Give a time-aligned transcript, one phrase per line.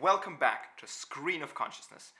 [0.00, 2.12] Welcome back to Screen of Consciousness,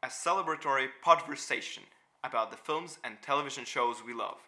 [0.00, 1.80] a celebratory podversation
[2.22, 4.46] about the films and television shows we love.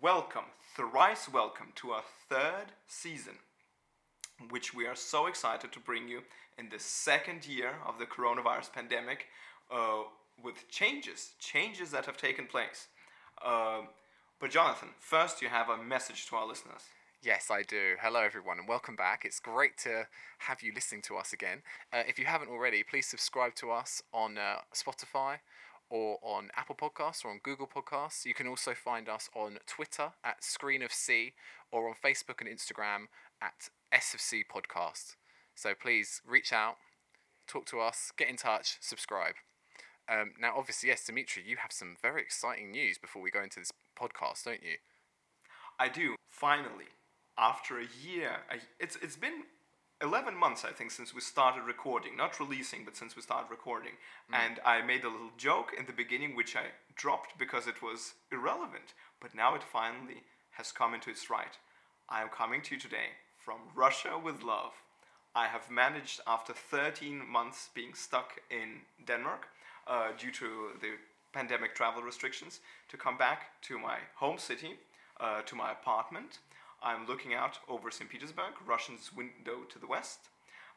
[0.00, 3.34] Welcome, thrice welcome to our third season,
[4.48, 6.22] which we are so excited to bring you
[6.58, 9.26] in the second year of the coronavirus pandemic
[9.70, 10.02] uh,
[10.42, 12.88] with changes, changes that have taken place.
[13.44, 13.82] Uh,
[14.40, 16.82] but, Jonathan, first you have a message to our listeners.
[17.22, 17.96] Yes, I do.
[18.00, 19.26] Hello, everyone, and welcome back.
[19.26, 20.06] It's great to
[20.38, 21.60] have you listening to us again.
[21.92, 25.40] Uh, if you haven't already, please subscribe to us on uh, Spotify
[25.90, 28.24] or on Apple Podcasts or on Google Podcasts.
[28.24, 31.34] You can also find us on Twitter at Screen of C
[31.70, 33.08] or on Facebook and Instagram
[33.42, 35.16] at S of C Podcast.
[35.54, 36.76] So please reach out,
[37.46, 39.34] talk to us, get in touch, subscribe.
[40.08, 43.60] Um, now, obviously, yes, Dimitri, you have some very exciting news before we go into
[43.60, 44.76] this podcast, don't you?
[45.78, 46.14] I do.
[46.30, 46.86] Finally,
[47.40, 49.44] after a year, I, it's it's been
[50.02, 53.92] 11 months I think since we started recording, not releasing, but since we started recording.
[54.32, 58.14] And I made a little joke in the beginning which I dropped because it was
[58.32, 61.56] irrelevant, but now it finally has come into its right.
[62.08, 64.72] I am coming to you today from Russia with love.
[65.34, 69.48] I have managed after 13 months being stuck in Denmark
[69.86, 70.46] uh, due to
[70.80, 70.92] the
[71.32, 74.74] pandemic travel restrictions to come back to my home city,
[75.20, 76.38] uh, to my apartment.
[76.82, 78.08] I'm looking out over St.
[78.10, 80.20] Petersburg, Russian's window to the west,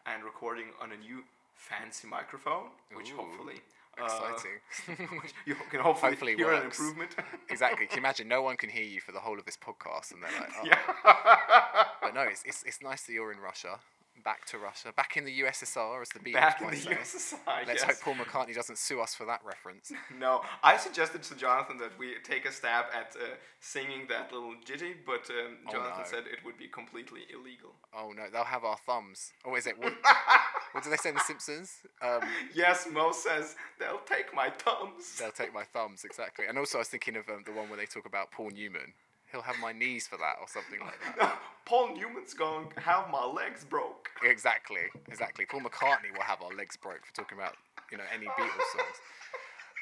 [0.06, 1.24] and recording on a new
[1.56, 3.56] fancy microphone, which Ooh, hopefully.
[4.02, 5.08] uh, Exciting.
[5.22, 7.16] which you can hopefully, Hopefully hear an improvement.
[7.50, 7.86] exactly.
[7.86, 8.28] Can you imagine?
[8.28, 10.66] No one can hear you for the whole of this podcast, and they're like, oh.
[10.66, 11.86] yeah.
[12.02, 13.80] But no, it's, it's, it's nice that you're in Russia,
[14.24, 16.92] back to Russia, back in the USSR, as the Beatles Back in the say.
[16.92, 17.68] USSR.
[17.68, 17.84] Let's yes.
[17.84, 19.92] hope Paul McCartney doesn't sue us for that reference.
[20.20, 23.26] No, I suggested to Jonathan that we take a stab at uh,
[23.60, 26.04] singing that little jitty, but um, Oh, Jonathan no.
[26.06, 27.72] said it would be completely illegal.
[27.98, 29.34] Oh no, they'll have our thumbs.
[29.46, 29.78] Oh, is it?
[29.78, 29.94] What,
[30.74, 31.80] what do they say in The Simpsons?
[32.02, 32.22] Um,
[32.54, 35.18] Yes, Moe says they'll take my thumbs.
[35.20, 36.46] they'll take my thumbs, exactly.
[36.48, 38.94] And also, I was thinking of um, the one where they talk about Paul Newman.
[39.34, 41.40] He'll have my knees for that, or something like that.
[41.66, 44.10] Paul Newman's going to have my legs broke.
[44.24, 45.46] Exactly, exactly.
[45.46, 47.56] Paul McCartney will have our legs broke for talking about,
[47.92, 48.98] you know, any Beatles songs.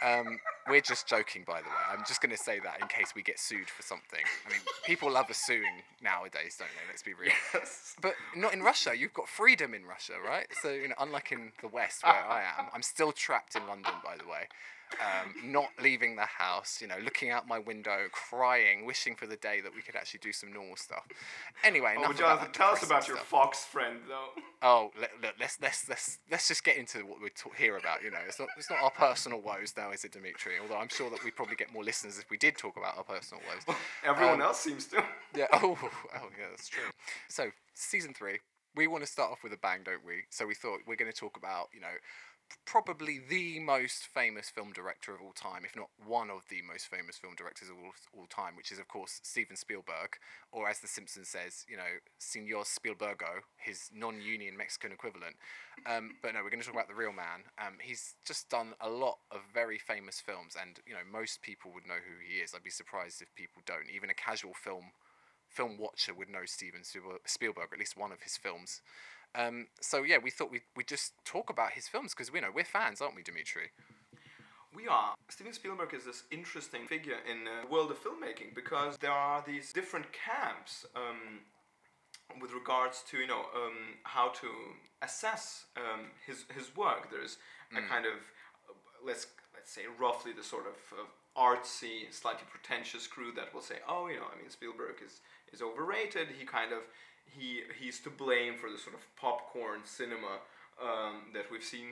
[0.01, 0.39] Um,
[0.69, 1.83] we're just joking, by the way.
[1.91, 4.19] I'm just going to say that in case we get sued for something.
[4.47, 6.87] I mean, people love us suing nowadays, don't they?
[6.89, 7.31] Let's be real.
[7.53, 7.95] Yes.
[8.01, 8.93] But not in Russia.
[8.97, 10.47] You've got freedom in Russia, right?
[10.61, 13.93] So, you know, unlike in the West where I am, I'm still trapped in London,
[14.03, 14.47] by the way.
[14.99, 19.37] Um, not leaving the house, you know, looking out my window, crying, wishing for the
[19.37, 21.07] day that we could actually do some normal stuff.
[21.63, 23.27] Anyway, Oh, Jonathan, about tell us about your stuff.
[23.29, 24.41] fox friend, though.
[24.61, 28.03] Oh, let, look, let's let's let's let's just get into what we're ta- here about.
[28.03, 30.50] You know, it's not it's not our personal woes now, is it, Dimitri?
[30.61, 33.03] Although I'm sure that we'd probably get more listeners if we did talk about our
[33.03, 33.75] personal woes.
[34.05, 35.03] Everyone Um, else seems to.
[35.35, 35.47] Yeah.
[35.53, 36.83] Oh, oh, yeah, that's true.
[37.29, 38.39] So, season three,
[38.75, 40.23] we want to start off with a bang, don't we?
[40.29, 41.95] So we thought we're going to talk about, you know,
[42.65, 46.87] probably the most famous film director of all time, if not one of the most
[46.87, 50.17] famous film directors of all, all time, which is of course Steven Spielberg,
[50.51, 55.35] or as The Simpsons says, you know, Senor Spielbergo, his non-union Mexican equivalent.
[55.85, 57.47] Um, but no, we're going to talk about the real man.
[57.59, 61.71] Um, he's just done a lot of very famous films, and you know, most people
[61.73, 62.53] would know who he is.
[62.55, 63.89] I'd be surprised if people don't.
[63.93, 64.91] Even a casual film
[65.51, 68.81] film watcher would know Steven Spielberg, Spielberg at least one of his films.
[69.35, 72.49] Um, so yeah, we thought we'd, we'd just talk about his films because we know
[72.53, 73.71] we're fans, aren't we, Dimitri?
[74.73, 75.15] We are.
[75.29, 79.73] Steven Spielberg is this interesting figure in the world of filmmaking because there are these
[79.73, 81.41] different camps um,
[82.41, 84.47] with regards to you know um, how to
[85.01, 87.11] assess um, his his work.
[87.11, 87.37] There's
[87.73, 88.13] a kind of
[88.69, 88.73] uh,
[89.05, 91.03] let's let's say roughly the sort of uh,
[91.37, 95.21] artsy, slightly pretentious crew that will say, oh, you know, I mean, Spielberg is
[95.53, 96.29] is overrated.
[96.37, 96.79] He kind of
[97.25, 100.39] he he's to blame for the sort of popcorn cinema
[100.81, 101.87] um, that we've seen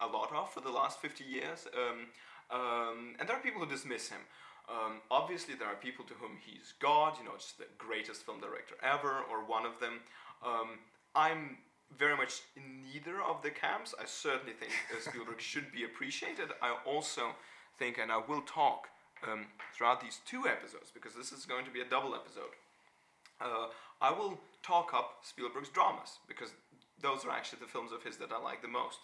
[0.00, 1.66] a lot of for the last 50 years.
[1.76, 2.06] Um,
[2.50, 4.20] um, and there are people who dismiss him.
[4.68, 8.40] Um, obviously, there are people to whom he's God, you know, just the greatest film
[8.40, 10.00] director ever, or one of them.
[10.44, 10.78] Um,
[11.14, 11.58] I'm
[11.98, 13.94] very much in neither of the camps.
[14.00, 16.48] I certainly think uh, Spielberg should be appreciated.
[16.60, 17.34] I also
[17.78, 18.88] think, and I will talk
[19.26, 22.54] um, throughout these two episodes, because this is going to be a double episode,
[23.42, 23.66] uh,
[24.00, 26.50] I will talk up Spielberg's dramas because
[27.00, 28.98] those are actually the films of his that I like the most.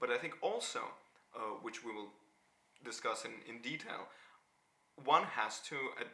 [0.00, 0.80] But I think also,
[1.34, 2.08] uh, which we will
[2.84, 4.06] discuss in, in detail,
[5.04, 6.04] one has to, uh,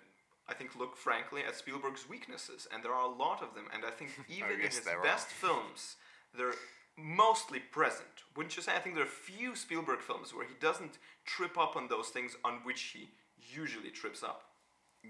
[0.49, 3.65] I think, look frankly at Spielberg's weaknesses, and there are a lot of them.
[3.75, 5.03] And I think even in Oh, yes, his there are.
[5.03, 5.97] best films,
[6.37, 6.55] they're
[6.97, 8.09] mostly present.
[8.37, 8.73] Wouldn't you say?
[8.77, 12.37] I think there are few Spielberg films where he doesn't trip up on those things
[12.45, 13.11] on which he
[13.53, 14.43] usually trips up.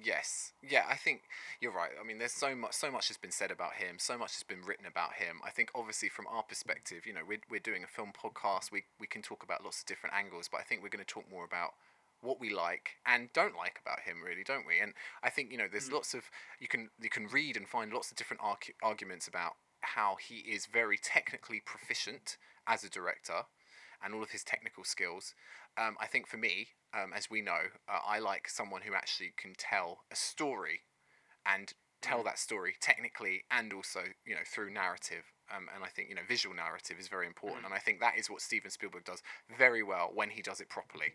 [0.03, 1.23] Yes, yeah, I think
[1.61, 1.93] you're right.
[2.01, 4.43] I mean, there's so much, so much has been said about him, so much has
[4.43, 5.41] been written about him.
[5.45, 8.73] I think, obviously, from our perspective, you know, we're we're doing a film podcast.
[8.73, 11.15] We we can talk about lots of different angles, but I think we're going to
[11.15, 11.75] talk more about
[12.23, 14.81] what we like and don't like about him, really, don't we?
[14.81, 15.95] And I think you know, there's Mm.
[15.95, 16.25] lots of
[16.59, 20.39] you can you can read and find lots of different argu- arguments about how he
[20.39, 22.37] is very technically proficient
[22.67, 23.45] as a director
[24.05, 25.35] and all of his technical skills.
[25.77, 29.33] Um, I think for me, um, as we know, uh, I like someone who actually
[29.37, 30.83] can tell a story
[31.47, 32.25] and tell Mm.
[32.25, 35.25] that story technically and also you know through narrative.
[35.51, 37.67] Um, and I think you know visual narrative is very important, Mm.
[37.67, 40.69] and I think that is what Steven Spielberg does very well when he does it
[40.69, 41.15] properly.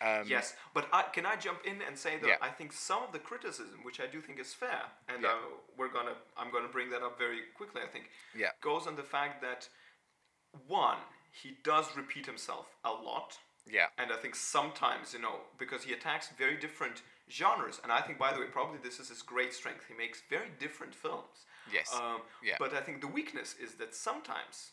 [0.00, 2.36] Um, yes, but I, can I jump in and say that Yeah.
[2.40, 5.32] I think some of the criticism, which I do think is fair, and Yeah.
[5.32, 5.38] uh,
[5.76, 7.82] we're gonna, I'm gonna bring that up very quickly.
[7.82, 8.50] I think Yeah.
[8.60, 9.68] goes on the fact that
[10.66, 10.98] one,
[11.32, 13.88] he does repeat himself a lot, Yeah.
[13.98, 18.18] and I think sometimes you know because he attacks very different genres, and I think
[18.18, 19.84] by the way probably this is his great strength.
[19.88, 21.46] He makes very different films.
[21.72, 21.92] Yes.
[21.94, 22.56] Um, Yeah.
[22.58, 24.72] But I think the weakness is that sometimes,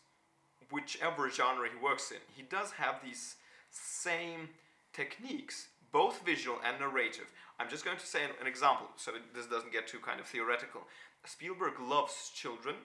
[0.72, 3.36] whichever genre he works in, he does have these
[3.72, 4.50] same
[4.94, 7.32] techniques, both visual and narrative.
[7.60, 10.26] I'm just going to say an, an example so this doesn't get too kind of
[10.28, 10.82] theoretical.
[11.26, 12.76] Spielberg loves children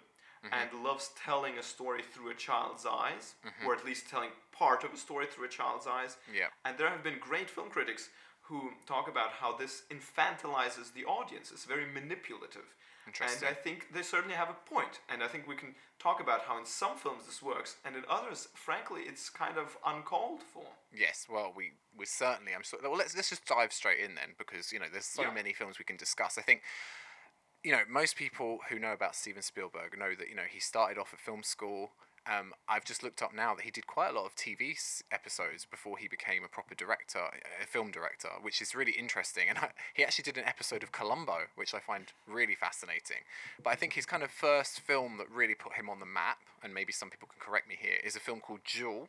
[0.45, 0.55] Mm-hmm.
[0.77, 3.67] and loves telling a story through a child's eyes, mm-hmm.
[3.67, 6.19] or at least telling part of a story through a child's eyes.
[6.35, 6.49] Yeah.
[6.67, 8.11] And there have been great film critics
[8.43, 11.51] who talk about how this infantilizes the audience.
[11.51, 12.75] It's very manipulative.
[13.07, 13.49] Interesting.
[13.49, 15.01] And I think they certainly have a point.
[15.09, 18.03] And I think we can talk about how in some films this works, and in
[18.09, 20.65] others, frankly, it's kind of uncalled for.
[20.95, 22.53] Yes, well, we we certainly.
[22.55, 22.79] I'm so.
[22.83, 25.33] Well, let's let's just dive straight in then, because you know there's so Yeah.
[25.33, 26.39] many films we can discuss.
[26.39, 26.63] I think,
[27.65, 30.99] you know, most people who know about Steven Spielberg know that you know he started
[30.99, 31.93] off at film school.
[32.27, 34.75] Um, I've just looked up now that he did quite a lot of TV
[35.13, 37.21] episodes before he became a proper director,
[37.63, 39.45] a film director, which is really interesting.
[39.49, 43.25] And I, he actually did an episode of Columbo, which I find really fascinating.
[43.63, 46.39] But I think his kind of first film that really put him on the map,
[46.63, 49.09] and maybe some people can correct me here, is a film called Jewel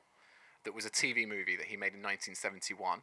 [0.65, 3.01] that was a TV movie that he made in 1971.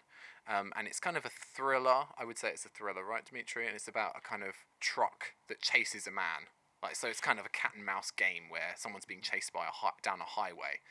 [0.49, 2.05] Um, and it's kind of a thriller.
[2.19, 3.67] I would say it's a thriller, right, Dimitri?
[3.67, 6.51] And it's about a kind of truck that chases a man.
[6.83, 9.67] Like so, it's kind of a cat and mouse game where someone's being chased by
[9.67, 10.83] a hi- down a highway.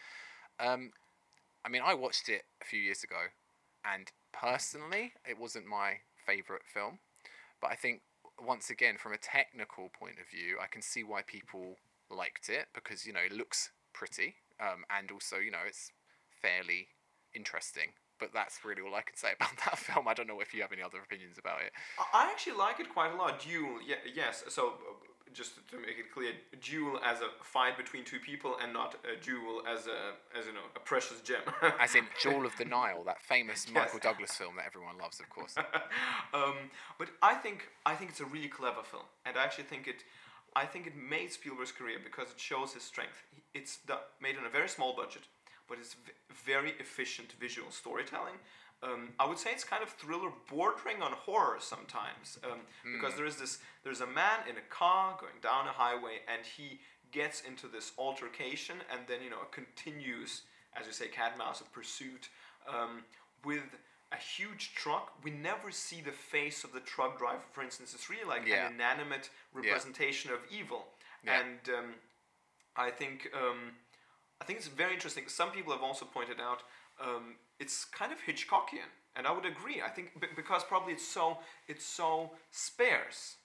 [0.59, 0.91] Um,
[1.65, 3.35] I mean, I watched it a few years ago,
[3.83, 6.99] and personally, it wasn't my favorite film.
[7.61, 8.01] But I think
[8.39, 11.75] once again, from a technical point of view, I can see why people
[12.09, 15.91] liked it because you know it looks pretty, um, and also you know it's
[16.41, 16.87] fairly
[17.35, 17.89] interesting.
[18.19, 20.07] But that's really all I can say about that film.
[20.07, 21.71] I don't know if you have any other opinions about it.
[22.13, 23.39] I- actually like it quite a lot.
[23.41, 24.43] Duel, ye- yes.
[24.49, 24.93] So, uh,
[25.33, 29.15] just to make it clear, duel as a fight between two people, and not a
[29.23, 31.39] duel as a as you know a precious gem.
[31.79, 33.73] As in Jewel of the Nile, that famous Yes.
[33.73, 35.55] Michael Douglas film that everyone loves, of course.
[36.33, 36.55] um,
[36.99, 40.03] but I think I think it's a really clever film, and I actually think it.
[40.53, 43.23] I think it made Spielberg's career because it shows his strength.
[43.53, 43.79] It's
[44.21, 45.23] made on a very small budget,
[45.71, 46.11] but it's v-
[46.45, 48.33] very efficient visual storytelling.
[48.83, 52.59] Um, I would say it's kind of thriller, bordering on horror sometimes, um,
[52.93, 53.59] because there is this.
[53.85, 56.79] There's a man in a car going down a highway, and he
[57.13, 60.41] gets into this altercation, and then you know it continues,
[60.77, 62.27] as you say, cat and mouse of pursuit
[62.67, 63.03] um,
[63.45, 63.63] with
[64.11, 65.13] a huge truck.
[65.23, 67.93] We never see the face of the truck driver, for instance.
[67.93, 68.67] It's really like Yeah.
[68.67, 70.87] an inanimate representation of evil,
[71.23, 71.39] Yeah.
[71.39, 71.93] and um,
[72.75, 73.73] I think um,
[74.41, 75.25] I think it's very interesting.
[75.27, 76.59] Some people have also pointed out
[76.99, 79.81] um, it's kind of Hitchcockian, and I would agree.
[79.81, 83.35] I think b- because probably it's so it's so sparse.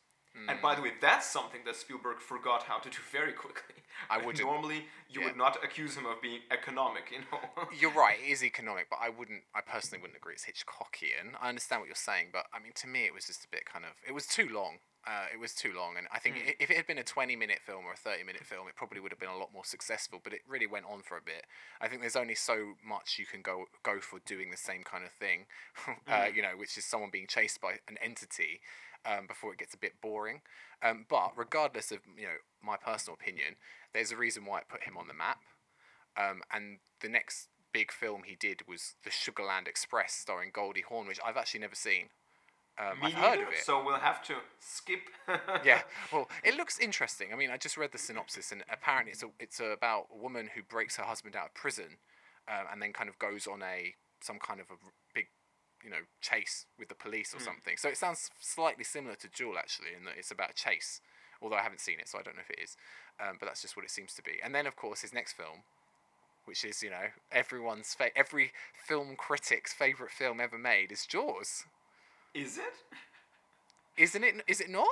[0.51, 3.77] And by the way, that's something that Spielberg forgot how to do very quickly.
[4.11, 5.29] I wouldn't- Normally, you yeah.
[5.29, 7.69] would not accuse him of being economic, you know.
[7.79, 11.35] You're right, it is economic, but I wouldn't, I personally wouldn't agree it's Hitchcockian.
[11.41, 13.65] I understand what you're saying, but I mean, to me, it was just a bit
[13.67, 14.79] kind of, it was too long.
[15.07, 17.37] Uh, it was too long, and I think i if it had been a 20
[17.37, 19.65] minute film or a 30 minute film, it probably would have been a lot more
[19.65, 20.19] successful.
[20.23, 21.47] But it really went on for a bit.
[21.81, 25.05] I think there's only so much you can go go for doing the same kind
[25.05, 25.47] of thing,
[26.09, 28.63] uh, you know, which is someone being chased by an entity
[29.07, 30.41] um, before it gets a bit boring.
[30.83, 33.57] Um, but regardless of you know my personal opinion,
[33.93, 35.39] there's a reason why it put him on the map.
[36.17, 41.07] Um, and the next big film he did was The Sugarland Express, starring Goldie Hawn,
[41.07, 42.09] which I've actually never seen.
[42.79, 43.65] Um, I've heard of it.
[43.65, 45.01] So we'll have to skip.
[45.65, 45.83] yeah,
[46.13, 47.29] well, it looks interesting.
[47.33, 50.51] I mean, I just read the synopsis, and apparently it's a, it's about a woman
[50.55, 51.97] who breaks her husband out of prison,
[52.49, 54.77] um, and then kind of goes on a some kind of a
[55.15, 55.27] big,
[55.83, 57.77] you know, chase with the police or something.
[57.79, 61.01] So it sounds slightly similar to Jewel actually, in that it's about a chase.
[61.43, 62.77] Although I haven't seen it, so I don't know if it is.
[63.21, 64.39] Um, but that's just what it seems to be.
[64.43, 65.63] And then, of course, his next film,
[66.45, 71.65] which is you know everyone's fa- every film critic's favorite film ever made, is Jaws.
[72.35, 72.75] Is it?
[73.97, 74.35] Isn't it?
[74.47, 74.89] Is it not?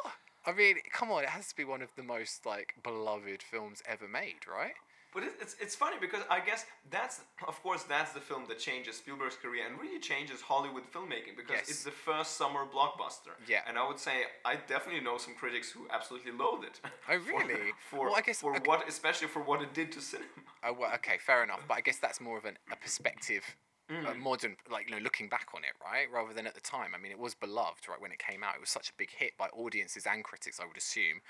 [0.47, 3.83] I mean, come on, it has to be one of the most like beloved films
[3.87, 4.75] ever made, right?
[5.15, 8.59] But it, it's it's funny because I guess that's of course that's the film that
[8.59, 11.69] changes Spielberg's career and really changes Hollywood filmmaking because Yes.
[11.71, 13.33] it's the first summer blockbuster.
[13.47, 13.61] Yeah.
[13.69, 16.81] And I would say I definitely know some critics who absolutely loathe it.
[17.09, 17.73] Oh, really?
[17.91, 18.63] For, Well, I guess- for okay.
[18.69, 20.29] what especially for what it did to cinema.
[20.65, 21.63] Oh, well, okay, fair enough.
[21.69, 23.45] But I guess that's more of an, a perspective,
[23.91, 24.11] Mm.
[24.11, 26.07] a modern, like you know, looking back on it, right?
[26.11, 26.91] Rather than at the time.
[26.95, 28.01] I mean, it was beloved, right?
[28.01, 30.65] When it came out, it was such a big hit by audiences and critics, I
[30.67, 31.21] would assume.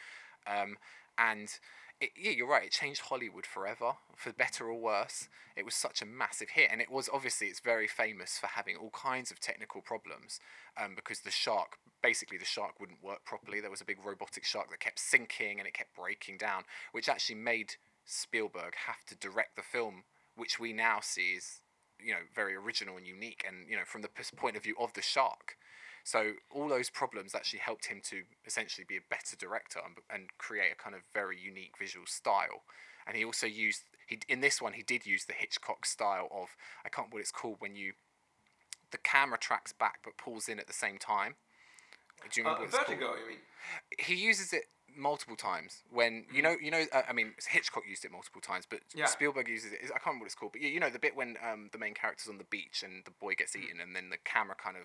[0.46, 0.76] Um,
[1.18, 1.48] and
[2.00, 2.64] it, yeah, you're right.
[2.64, 5.28] It changed Hollywood forever, for better or worse.
[5.56, 8.76] It was such a massive hit, and it was obviously it's very famous for having
[8.76, 10.40] all kinds of technical problems,
[10.82, 13.60] um, because the shark, basically, the shark wouldn't work properly.
[13.60, 17.08] There was a big robotic shark that kept sinking and it kept breaking down, which
[17.08, 17.74] actually made
[18.04, 20.04] Spielberg have to direct the film,
[20.36, 21.60] which we now see is
[22.00, 24.92] you know very original and unique, and you know from the point of view of
[24.94, 25.56] the shark.
[26.04, 30.28] So all those problems actually helped him to essentially be a better director and, and
[30.38, 32.62] create a kind of very unique visual style.
[33.06, 36.48] And he also used he in this one he did use the Hitchcock style of
[36.84, 37.94] I can't what it's called when you
[38.90, 41.36] the camera tracks back but pulls in at the same time.
[42.30, 42.98] Do you Uh, remember what it's called?
[42.98, 43.38] Vertigo, you mean?
[43.98, 48.04] he uses it multiple times when you know you know uh, I mean Hitchcock used
[48.04, 49.06] it multiple times but Yeah.
[49.06, 51.16] Spielberg uses it I can't remember what it's called but you, you know the bit
[51.16, 54.10] when um, the main character's on the beach and the boy gets eaten and then
[54.10, 54.84] the camera kind of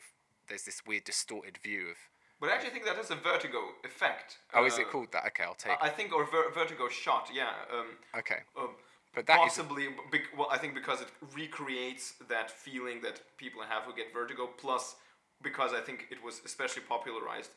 [0.50, 1.98] there's this weird distorted view of
[2.40, 4.38] But I actually think that has a vertigo effect.
[4.54, 5.26] oh is it Uh, called that?
[5.28, 7.54] Okay I'll take I I think or ver- vertigo shot, yeah.
[7.76, 7.88] Um,
[8.18, 8.40] okay.
[8.58, 8.76] um,
[9.16, 13.82] but that possibly bec- well i think because it recreates that feeling that people have
[13.86, 14.96] who get vertigo plus
[15.42, 17.52] because i think it was especially popularized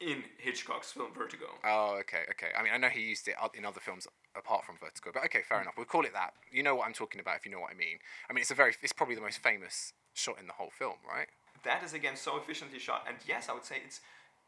[0.00, 1.46] in hitchcock's film vertigo.
[1.64, 2.50] Oh okay okay.
[2.58, 5.42] I mean I know he used it in other films apart from Vertigo but okay
[5.48, 5.74] fair enough.
[5.76, 6.32] We'll call it that.
[6.50, 7.98] You know what I'm talking about if you know what I mean.
[8.28, 10.98] I mean it's a very it's probably the most famous shot in the whole film
[11.16, 11.28] right
[11.64, 13.04] that is again so efficiently shot.
[13.08, 14.00] And yes i would say it's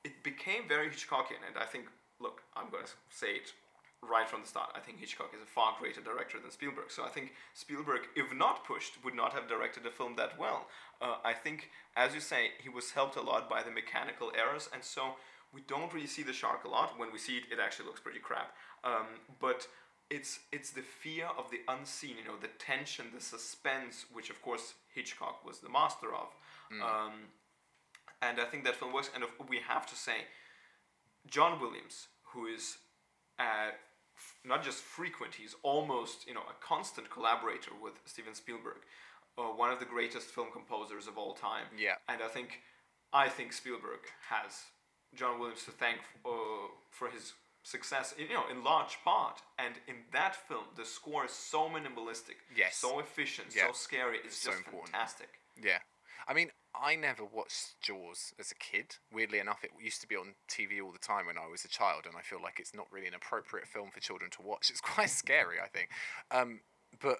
[0.05, 1.43] it became very hitchcockian.
[1.47, 1.87] And i think
[2.21, 3.53] look i'm going to say it
[4.03, 4.69] right from the start.
[4.75, 6.91] I think hitchcock is a far greater director than spielberg.
[6.91, 10.67] So i think spielberg if not pushed would not have directed a film that well.
[11.01, 14.69] Uh, i think as you say he was helped a lot by the mechanical errors.
[14.73, 15.15] And so
[15.53, 16.99] we don't really see the shark a lot.
[16.99, 18.53] When we see it it actually looks pretty crap.
[18.83, 19.07] Um,
[19.41, 19.67] but
[20.11, 24.41] it's it's the fear of the unseen you know the tension the suspense which of
[24.43, 26.29] course hitchcock was the master of
[26.83, 27.13] um,
[28.23, 29.11] and I think that film works.
[29.15, 30.27] And of, we have to say,
[31.27, 32.79] John Williams, who is
[33.39, 33.71] uh,
[34.17, 38.81] f- not just frequent, he's almost you know a constant collaborator with Steven Spielberg,
[39.39, 41.67] uh, one of the greatest film composers of all time.
[41.79, 41.95] Yeah.
[42.09, 42.61] And I think,
[43.13, 44.65] I think Spielberg has
[45.15, 47.33] John Williams to thank uh, for his
[47.65, 49.43] success, in, you know, in large part.
[49.59, 52.77] And in that film, the score is so minimalistic, Yes.
[52.77, 53.67] so efficient, Yeah.
[53.67, 54.19] so scary.
[54.25, 54.93] It's So just important.
[54.93, 55.41] fantastic.
[55.61, 55.81] Yeah.
[56.29, 58.97] I mean, I never watched Jaws as a kid.
[59.13, 61.69] Weirdly enough, it used to be on TV all the time when I was a
[61.69, 64.69] child, and I feel like it's not really an appropriate film for children to watch.
[64.71, 65.91] It's quite scary, I think.
[66.31, 66.61] Um,
[67.01, 67.19] but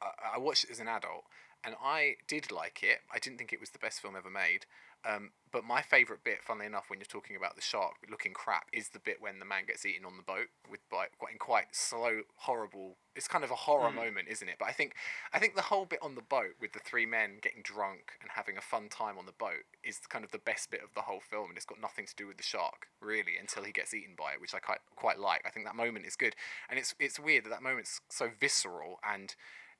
[0.00, 1.24] I, I watched it as an adult,
[1.64, 3.00] and I did like it.
[3.12, 4.66] I didn't think it was the best film ever made.
[5.08, 8.66] Um, but my favourite bit, funnily enough, when you're talking about the shark looking crap,
[8.72, 11.38] is the bit when the man gets eaten on the boat with by quite in
[11.38, 12.98] quite slow, horrible.
[13.16, 14.56] It's kind of a horror moment, isn't it?
[14.58, 14.94] But I think,
[15.32, 18.30] I think the whole bit on the boat with the three men getting drunk and
[18.34, 21.02] having a fun time on the boat is kind of the best bit of the
[21.02, 23.94] whole film, and it's got nothing to do with the shark really until he gets
[23.94, 25.42] eaten by it, which I quite quite like.
[25.46, 26.36] I think that moment is good,
[26.68, 29.34] and it's it's weird that that moment's so visceral and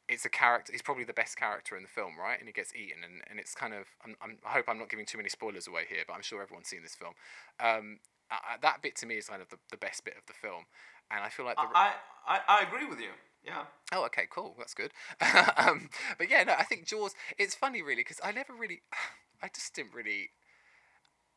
[0.09, 0.73] it's a character.
[0.73, 2.39] He's probably the best character in the film, right?
[2.39, 3.87] And he gets eaten, and, and it's kind of.
[4.05, 6.43] I'm, I'm, I hope I'm not giving too many spoilers away here, but I'm sure
[6.43, 7.13] everyone's seen this film.
[7.61, 7.99] Um,
[8.31, 10.65] uh, that bit to me is kind of the, the best bit of the film,
[11.11, 11.63] and I feel like the.
[11.75, 11.93] I,
[12.27, 13.11] I, I agree with you.
[13.45, 13.65] Yeah.
[13.93, 14.55] Oh, okay, cool.
[14.59, 14.93] That's good.
[15.57, 17.15] um, but yeah, no, I think Jaws.
[17.39, 18.81] It's funny, really, because I never really.
[19.43, 20.31] I just didn't really.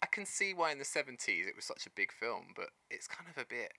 [0.01, 3.07] I can see why in the seventies it was such a big film, but it's
[3.07, 3.73] kind of a bit.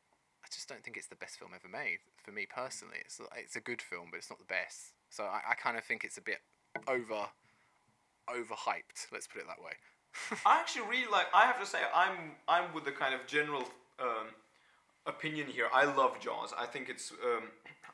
[0.52, 2.96] Just don't think it's the best film ever made for me personally.
[3.00, 4.92] It's it's a good film, but it's not the best.
[5.10, 6.38] So I, I kind of think it's a bit
[6.86, 7.28] over,
[8.28, 9.08] overhyped.
[9.12, 9.72] Let's put it that way.
[10.46, 11.26] I actually really like.
[11.34, 13.64] I have to say, I'm I'm with the kind of general
[13.98, 14.28] um,
[15.06, 15.68] opinion here.
[15.72, 16.52] I love Jaws.
[16.58, 17.44] I think it's um,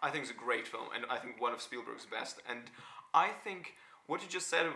[0.02, 2.40] I think it's a great film, and I think one of Spielberg's best.
[2.48, 2.62] And
[3.14, 3.74] I think
[4.06, 4.66] what you just said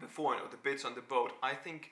[0.00, 1.32] before, you know, the bits on the boat.
[1.42, 1.90] I think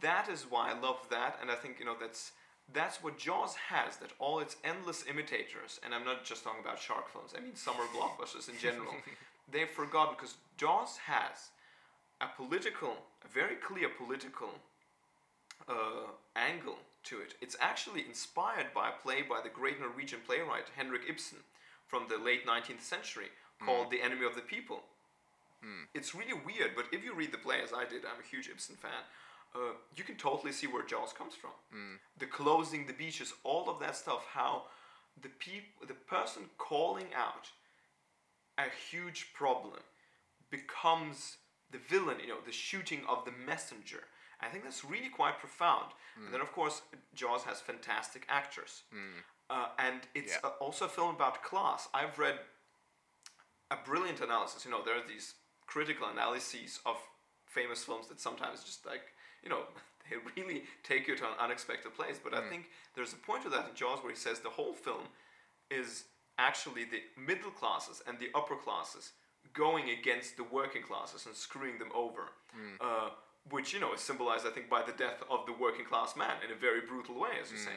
[0.00, 2.32] that is why I love that, and I think you know that's
[2.72, 3.96] that's what Jaws has.
[3.96, 7.32] That all its endless imitators, and I'm not just talking about shark films.
[7.36, 8.94] I mean summer blockbusters in general.
[9.50, 11.50] They've forgotten because Jaws has
[12.20, 14.50] a political, a very clear political
[15.68, 17.34] uh, angle to it.
[17.40, 21.38] It's actually inspired by a play by the great Norwegian playwright Henrik Ibsen
[21.86, 23.26] from the late 19th century
[23.60, 24.82] called The Enemy of the People.
[25.94, 28.48] It's really weird, but if you read the play as I did, I'm a huge
[28.48, 29.06] Ibsen fan.
[29.54, 31.50] Uh, you can totally see where Jaws comes from.
[31.74, 31.98] Mm.
[32.18, 34.26] The closing the beaches, all of that stuff.
[34.32, 34.64] How
[35.20, 37.50] the peop- the person calling out
[38.58, 39.80] a huge problem
[40.50, 41.36] becomes
[41.70, 42.18] the villain.
[42.20, 44.04] You know, the shooting of the messenger.
[44.40, 45.92] I think that's really quite profound.
[46.18, 46.24] Mm.
[46.26, 46.82] And then, of course,
[47.14, 48.82] Jaws has fantastic actors.
[49.48, 50.48] Uh, and it's Yeah.
[50.48, 51.88] uh, also a film about class.
[51.94, 52.38] I've read
[53.70, 54.64] a brilliant analysis.
[54.64, 55.34] You know, there are these
[55.66, 56.96] critical analyses of
[57.46, 59.62] famous films that sometimes just like, you know,
[60.10, 62.18] they really take you to an unexpected place.
[62.22, 64.74] But I think there's a point to that in Jaws where he says the whole
[64.74, 65.04] film
[65.70, 66.04] is
[66.38, 69.12] actually the middle classes and the upper classes
[69.54, 72.30] going against the working classes and screwing them over.
[72.80, 73.10] Uh,
[73.50, 76.36] which, you know, is symbolized, I think, by the death of the working class man
[76.46, 77.72] in a very brutal way, as you say.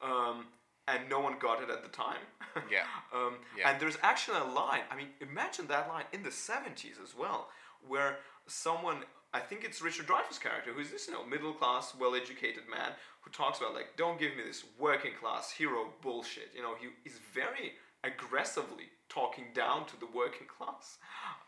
[0.00, 0.46] Um,
[0.88, 2.18] and no one got it at the time.
[2.70, 2.84] Yeah.
[3.14, 3.70] Um, Yeah.
[3.70, 4.82] And there's actually a line.
[4.90, 7.48] I mean, imagine that line in the 70s as well,
[7.86, 8.98] where someone,
[9.34, 12.92] I think it's Richard Dreyfuss' character, who's this, you know, middle class, well educated man
[13.22, 16.50] who talks about, like, don't give me this working class hero bullshit.
[16.54, 17.72] You know, he is very
[18.04, 20.98] aggressively talking down to the working class.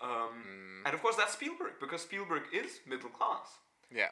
[0.03, 0.87] Um, Mm.
[0.87, 3.49] And of course, that's Spielberg, because Spielberg is middle class.
[3.91, 4.11] Yeah.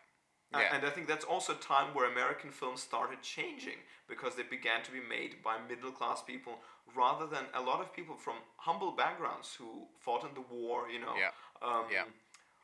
[0.52, 0.74] Yeah.
[0.74, 4.82] And I think that's also a time where American films started changing because they began
[4.82, 6.60] to be made by middle class people
[6.94, 11.00] rather than a lot of people from humble backgrounds who fought in the war, you
[11.00, 11.14] know.
[11.16, 11.30] Yeah.
[11.66, 12.04] Um, Yeah.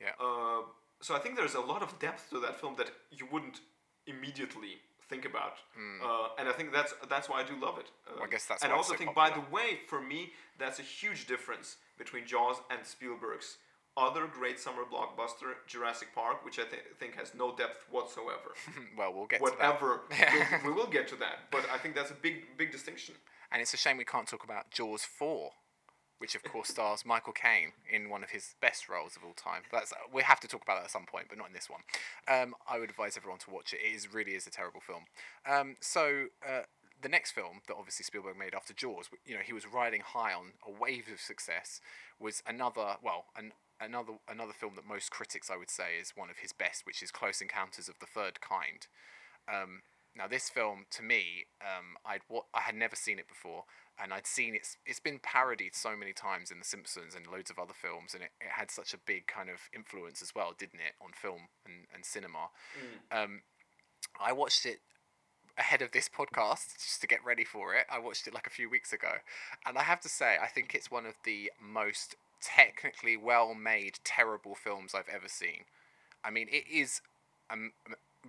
[0.01, 0.13] Yeah.
[0.21, 0.63] Uh,
[1.01, 3.61] so I think there's a lot of depth to that film that you wouldn't
[4.07, 4.79] immediately
[5.09, 5.55] think about,
[6.05, 7.91] uh, and I think that's that's why I do love it.
[8.09, 8.23] Um, Hmm.
[8.25, 10.83] I guess that's and I also so think, by the way, for me, that's a
[10.83, 13.59] huge difference between Jaws and Spielberg's
[13.97, 18.55] other great summer blockbuster, Jurassic Park, which I th- think has no depth whatsoever.
[18.97, 19.57] well, we'll get to that.
[19.59, 20.03] Whatever,
[20.65, 23.17] we'll, we will get to that, but I think that's a big, big distinction.
[23.51, 25.51] And it's a shame we can't talk about Jaws 4,
[26.19, 29.63] which of course stars Michael Caine in one of his best roles of all time.
[29.73, 31.81] That's we have to talk about that at some point, but not in this one.
[32.29, 33.81] Um, I would advise everyone to watch it.
[33.83, 35.05] It is really is a terrible film.
[35.47, 36.63] Um, so uh,
[37.01, 40.33] the next film that obviously Spielberg made after Jaws, you know, he was riding high
[40.33, 41.81] on a wave of success.
[42.19, 46.31] Was another well, an, another another film that most critics I would say is one
[46.31, 48.87] of his best, which is Close Encounters of the Third Kind.
[49.53, 49.83] Um,
[50.17, 53.65] now, this film, to me, um, I'd wa- I had never seen it before,
[54.01, 57.51] and I'd seen it's it's been parodied so many times in The Simpsons and loads
[57.51, 60.55] of other films, and it, it had such a big kind of influence as well,
[60.57, 62.51] didn't it, on film and, and cinema.
[63.11, 63.43] Um,
[64.21, 64.81] I watched it
[65.57, 67.87] ahead of this podcast just to get ready for it.
[67.91, 69.15] I watched it like a few weeks ago,
[69.67, 73.99] and I have to say, I think it's one of the most technically well made,
[74.05, 75.65] terrible films I've ever seen.
[76.25, 77.01] I mean, it is
[77.51, 77.73] um,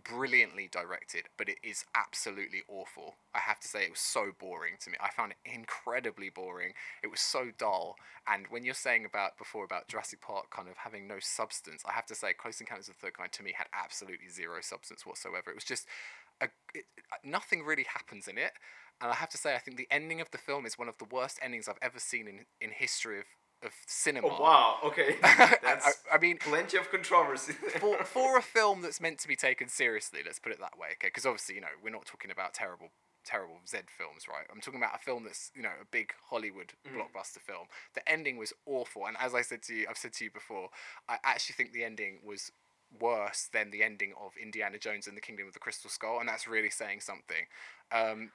[0.03, 3.15] brilliantly directed, but it is absolutely awful.
[3.33, 4.97] I have to say, it was so boring to me.
[4.99, 6.73] I found it incredibly boring.
[7.03, 7.95] It was so dull.
[8.27, 11.93] And when you're saying about before about Jurassic Park kind of having no substance, I
[11.93, 15.05] have to say, Close Encounters of the Third Kind to me had absolutely zero substance
[15.05, 15.49] whatsoever.
[15.49, 15.87] It was just
[16.41, 18.51] a, it, uh, nothing really happens in it.
[19.01, 20.97] And I have to say, I think the ending of the film is one of
[20.97, 23.25] the worst endings I've ever seen in, in history of,
[23.63, 24.27] of cinema.
[24.27, 25.15] Oh, wow, okay.
[25.21, 29.67] That's I mean, plenty of controversy for for a film that's meant to be taken
[29.67, 31.07] seriously, let's put it that way, okay?
[31.07, 32.89] Because obviously, you know, we're not talking about terrible,
[33.25, 34.45] terrible Z films, right?
[34.51, 37.67] I'm talking about a film that's, you know, a big Hollywood blockbuster film.
[37.95, 40.69] The ending was awful, and as I said to you, I've said to you before,
[41.07, 42.51] I actually think the ending was
[42.99, 46.27] worse than the ending of Indiana Jones and the Kingdom of the Crystal Skull, and
[46.27, 47.45] that's really saying something.
[47.91, 48.31] Um,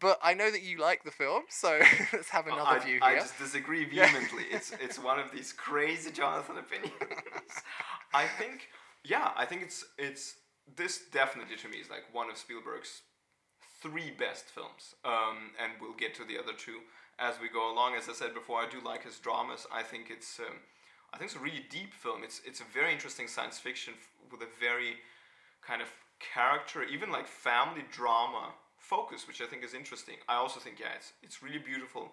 [0.00, 1.78] but I know that you like the film, so
[2.12, 3.02] let's have another I, view here.
[3.02, 4.44] I just disagree vehemently.
[4.50, 6.94] it's it's one of these crazy Jonathan opinions.
[8.14, 8.68] I think,
[9.04, 10.36] yeah, I think it's it's
[10.76, 13.02] this definitely to me is like one of Spielberg's
[13.82, 16.80] three best films, um, and we'll get to the other two
[17.18, 17.94] as we go along.
[17.94, 19.66] As I said before, I do like his dramas.
[19.72, 20.56] I think it's um,
[21.12, 22.22] I think it's a really deep film.
[22.24, 24.96] It's it's a very interesting science fiction f- with a very
[25.66, 25.88] kind of
[26.20, 28.52] character, even like family drama
[28.94, 30.16] focus, which I think is interesting.
[30.28, 32.12] I also think yeah, it's it's really beautiful,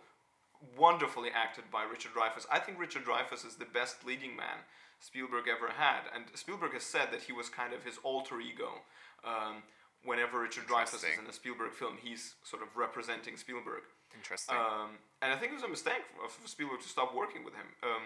[0.78, 2.46] wonderfully acted by Richard Dreyfuss.
[2.52, 4.66] I think Richard Dreyfuss is the best leading man
[5.00, 8.82] Spielberg ever had, and Spielberg has said that he was kind of his alter ego.
[9.24, 9.64] Um,
[10.04, 13.84] whenever Richard Dreyfuss is in a Spielberg film, he's sort of representing Spielberg.
[14.16, 14.56] Interesting.
[14.56, 17.66] Um, and I think it was a mistake for, Spielberg to stop working with him.
[17.82, 18.04] Um,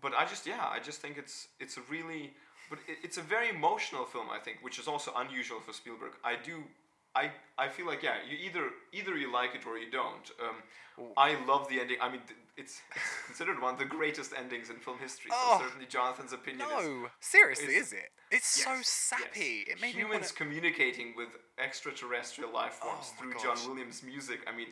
[0.00, 2.32] but I just, yeah, I just think it's it's a really,
[2.68, 4.28] but it, it's a very emotional film.
[4.30, 6.12] I think, which is also unusual for Spielberg.
[6.24, 6.64] I do,
[7.14, 10.30] I I feel like yeah, you either either you like it or you don't.
[10.40, 11.96] Um, I love the ending.
[12.00, 12.20] I mean,
[12.56, 15.30] it's, it's considered one of the greatest endings in film history.
[15.32, 16.86] Oh, so certainly Jonathan's opinion is.
[16.86, 18.10] no, seriously, it's- is it?
[18.30, 19.64] It's so sappy.
[19.66, 19.76] yes.
[19.76, 20.50] It made humans wanna...
[20.50, 23.34] communicating with extraterrestrial life forms Oh through.
[23.42, 24.40] John Williams' music.
[24.46, 24.68] I mean,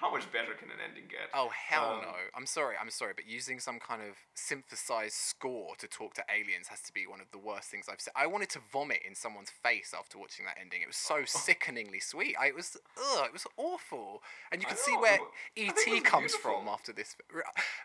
[0.00, 1.28] how much better can an ending get?
[1.34, 2.14] Oh hell Um, no!
[2.36, 6.68] I'm sorry, I'm sorry, but using some kind of synthesized score to talk to aliens
[6.68, 8.12] has to be one of the worst things I've seen.
[8.14, 10.82] I wanted to vomit in someone's face after watching that ending.
[10.82, 12.36] It was so sickeningly sweet.
[12.40, 15.26] I, it was ugh, it was awful, and you can see where it wa-
[15.68, 17.16] I think it ET comes from after this.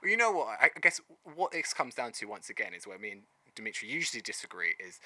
[0.03, 0.59] You know what?
[0.61, 1.01] I I guess
[1.35, 3.21] what this comes down to once again is where me and
[3.55, 4.99] Dimitri usually disagree is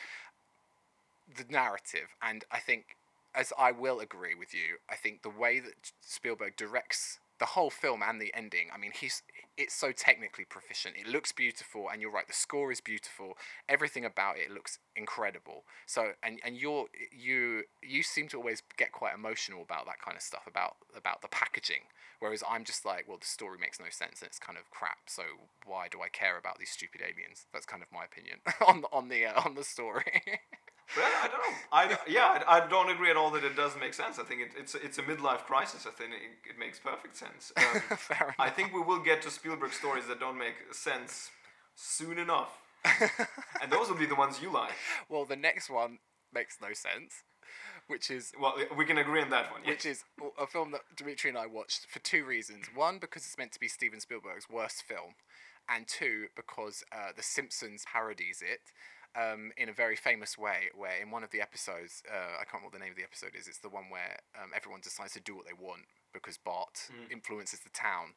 [1.37, 2.96] the narrative, and I think,
[3.37, 7.69] as I will agree with you, I think the way that Spielberg directs the whole
[7.69, 9.21] film and the ending, I mean, he's
[9.57, 10.95] it's so technically proficient.
[10.97, 12.27] It looks beautiful, and you're right.
[12.27, 13.37] The score is beautiful.
[13.67, 15.63] Everything about it looks incredible.
[15.85, 20.15] So, and and you're you you seem to always get quite emotional about that kind
[20.15, 21.89] of stuff about about the packaging.
[22.19, 25.01] Whereas I'm just like, well, the story makes no sense and it's kind of crap.
[25.05, 25.21] So
[25.67, 27.45] why do I care about these stupid aliens?
[27.53, 30.23] That's kind of my opinion on the- on the uh, on the story.
[30.95, 31.57] Well, I don't know.
[31.73, 34.17] I yeah, I, I don't agree at all that it doesn't make sense.
[34.19, 35.85] I think it, it's a- it's a midlife crisis.
[35.85, 37.51] I think it, it makes perfect sense.
[37.57, 38.35] Um, Fair enough.
[38.39, 41.29] I think we will get to Spielberg stories that don't make sense
[41.75, 42.59] soon enough,
[43.61, 44.71] and those will be the ones you like.
[45.09, 45.99] well, the next one
[46.33, 47.23] makes no sense,
[47.87, 49.61] which is Well, we can agree on that one.
[49.65, 50.03] which is
[50.37, 52.65] a film that Dimitri and I watched for two reasons.
[52.75, 55.15] One, because it's meant to be Steven Spielberg's worst film,
[55.69, 58.59] and two, because uh, The Simpsons parodies it.
[59.15, 62.61] Um, in a very famous way, where in one of the episodes, uh, I can't
[62.61, 63.47] remember what the name of the episode is.
[63.47, 67.61] It's the one where um, everyone decides to do what they want because Bart influences
[67.61, 68.13] the town.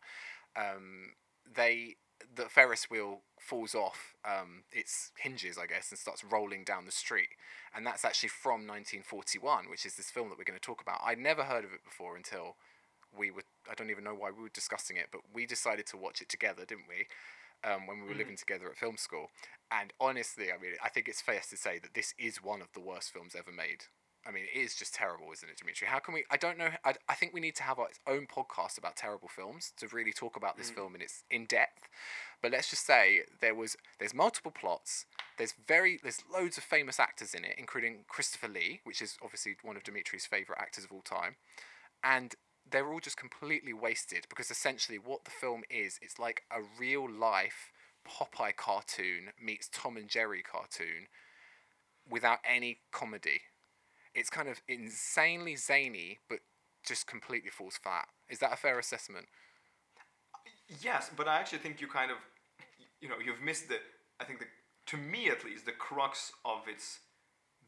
[0.56, 1.12] Um,
[1.54, 1.96] they
[2.34, 6.92] the Ferris wheel falls off um, its hinges, I guess, and starts rolling down the
[6.92, 7.30] street.
[7.74, 11.00] And that's actually from 1941, which is this film that we're going to talk about.
[11.04, 12.56] I'd never heard of it before until
[13.16, 13.42] we were.
[13.70, 16.28] I don't even know why we were discussing it, but we decided to watch it
[16.28, 17.06] together, didn't we?
[17.62, 19.28] Um, when we were living together at film school.
[19.70, 22.68] And honestly, I mean, I think it's fair to say that this is one of
[22.72, 23.84] the worst films ever made.
[24.26, 25.88] I mean, it is just terrible, isn't it, Dimitri?
[25.88, 26.24] How can we?
[26.30, 26.68] I don't know.
[26.85, 30.12] I, I think we need to have our own podcast about terrible films to really
[30.12, 30.74] talk about this mm.
[30.74, 31.88] film in its in depth.
[32.42, 35.06] But let's just say there was there's multiple plots.
[35.38, 39.56] There's very there's loads of famous actors in it, including Christopher Lee, which is obviously
[39.62, 41.37] one of Dimitri's favorite actors of all time,
[42.04, 42.35] and
[42.70, 47.11] they're all just completely wasted because essentially what the film is, it's like a real
[47.11, 47.72] life
[48.06, 51.09] Popeye cartoon meets Tom and Jerry cartoon
[52.09, 53.40] without any comedy.
[54.14, 56.40] It's kind of insanely zany, but
[56.87, 58.09] just completely falls flat.
[58.29, 59.27] Is that a fair assessment?
[60.83, 62.18] Yes, but I actually think you kind of,
[63.01, 63.77] you know, you've missed the.
[64.20, 64.46] I think the,
[64.87, 67.01] to me at least, the crux of its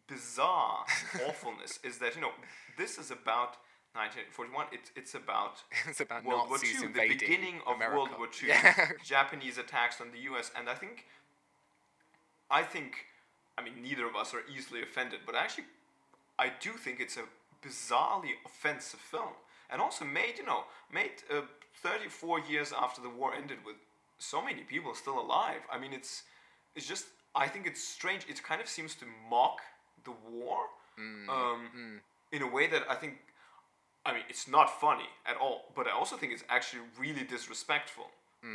[0.09, 0.85] bizarre
[1.29, 2.33] awfulness is that you know
[2.77, 3.57] this is about
[3.95, 4.67] 1941.
[4.73, 7.97] It's it's about it's about World Nazis War II, the beginning of America.
[7.97, 8.89] World War II, Yeah.
[9.05, 10.51] Japanese attacks on the U.S.
[10.57, 11.07] And I think,
[12.51, 13.07] I think,
[13.59, 15.65] I mean, neither of us are easily offended, but actually,
[16.45, 17.27] I do think it's a
[17.67, 19.35] bizarrely offensive film,
[19.71, 21.43] and also made, you know, made uh,
[21.83, 23.77] 34 years after the war ended with
[24.19, 25.63] so many people still alive.
[25.75, 26.13] I mean, it's,
[26.77, 27.05] it's just,
[27.45, 28.23] I think it's strange.
[28.29, 29.59] It kind of seems to mock
[30.09, 30.59] the war,
[31.01, 32.01] Mm, um,
[32.33, 33.15] in a way that I think
[34.05, 38.09] I mean, it's not funny at all, but I also think it's actually really disrespectful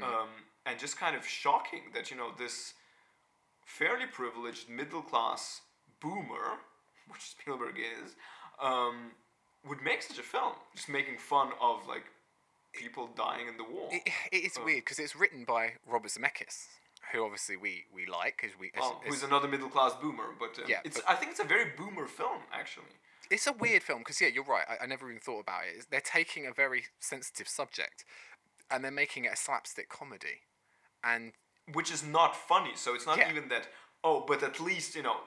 [0.04, 0.30] um,
[0.66, 2.74] and just kind of shocking that, you know, this
[3.66, 5.62] fairly privileged middle class
[6.02, 6.60] boomer,
[7.10, 8.16] which Spielberg is,
[8.62, 9.12] um,
[9.68, 12.06] would make such a film, just making fun of, like,
[12.74, 13.90] people dying in the war.
[13.92, 14.64] It, it is Oh.
[14.66, 16.68] weird because it's written by Robert Zemeckis,
[17.12, 18.68] who obviously we, we like because we.
[18.76, 21.40] as- well, as- another middle class boomer, but, um, Yeah, it's, but- I think it's
[21.40, 22.86] a very boomer film, actually.
[23.30, 24.66] it's a weird film because yeah, you're right.
[24.70, 25.70] I, I never even thought about it.
[25.70, 28.06] It's- They're taking a very sensitive subject,
[28.70, 30.42] and they're making it a slapstick comedy,
[31.04, 31.34] and
[31.74, 32.76] which is not funny.
[32.76, 33.30] So it's not Yeah.
[33.32, 33.68] even that.
[34.04, 35.22] Oh, but at least you know,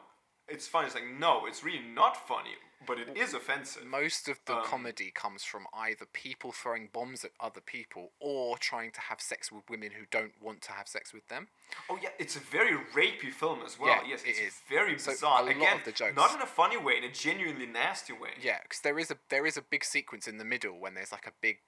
[0.51, 0.87] it's funny.
[0.87, 2.55] It's like no, it's really not funny,
[2.87, 3.85] but it is offensive.
[3.85, 8.59] most of the Um, comedy comes from either people throwing bombs at other people or
[8.59, 11.49] trying to have sex with women who don't want to have sex with them.
[11.89, 13.91] Oh yeah, it's a very rapey film as well.
[13.91, 14.55] Yeah, yes, it it's is.
[14.69, 15.41] very So, bizarre.
[15.41, 18.13] a lot Again, of the jokes- not in a funny way, in a genuinely nasty
[18.13, 18.35] way.
[18.41, 21.13] Yeah, because there is a there is a big sequence in the middle when there's
[21.13, 21.59] like a big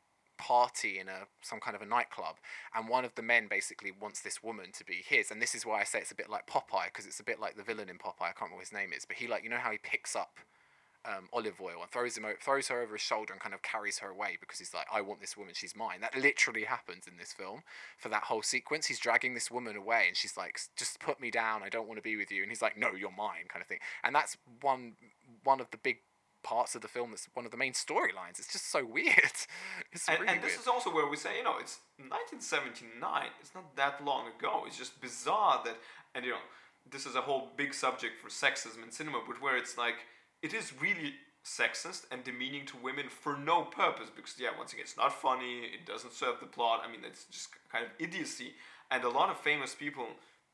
[0.43, 2.37] party in a some kind of a nightclub,
[2.75, 5.65] and one of the men basically wants this woman to be his, and this is
[5.65, 7.89] why I say it's a bit like Popeye because it's a bit like the villain
[7.89, 8.23] in Popeye.
[8.23, 10.17] I can't remember what his name is, but he like you know how he picks
[10.17, 10.39] up.
[11.05, 13.99] Um, Olive Oyl and throws him throws her over his shoulder and kind of carries
[13.99, 17.17] her away because he's like I want this woman she's mine that literally happens in
[17.19, 17.65] this film
[17.99, 21.33] for that whole sequence he's dragging this woman away and she's like just put me
[21.33, 23.61] down I don't want to be with you and he's like no you're mine kind
[23.61, 24.93] of thing and that's one
[25.43, 25.99] one of the big
[26.43, 28.39] parts of the film that's one of the main storylines.
[28.39, 29.37] It's just so weird.
[29.93, 30.61] It's And, really and this weird.
[30.61, 33.27] is also where we say, you know, it's 1979.
[33.41, 34.65] It's not that long ago.
[34.67, 35.77] It's just bizarre that,
[36.15, 36.45] and you know,
[36.91, 39.97] this is a whole big subject for sexism in cinema, but where it's like,
[40.43, 44.85] it is really sexist and demeaning to women for no purpose because yeah once again
[44.85, 45.63] it's not funny.
[45.75, 46.83] It doesn't serve the plot.
[46.85, 48.53] I mean it's just kind of idiocy.
[48.93, 50.07] And a lot of famous people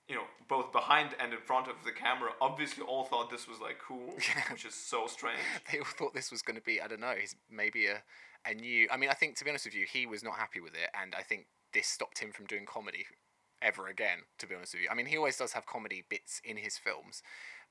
[0.08, 3.60] you know both behind and in front of the camera obviously all thought this was
[3.60, 4.14] like cool
[4.50, 5.38] which is so strange.
[5.72, 7.14] They all thought this was going to be i don't know
[7.50, 8.02] maybe a,
[8.46, 10.60] a new i mean i think to be honest with you he was not happy
[10.60, 13.06] with it and i think this stopped him from doing comedy
[13.60, 14.88] ever again to be honest with you.
[14.90, 17.22] I mean he always does have comedy bits in his films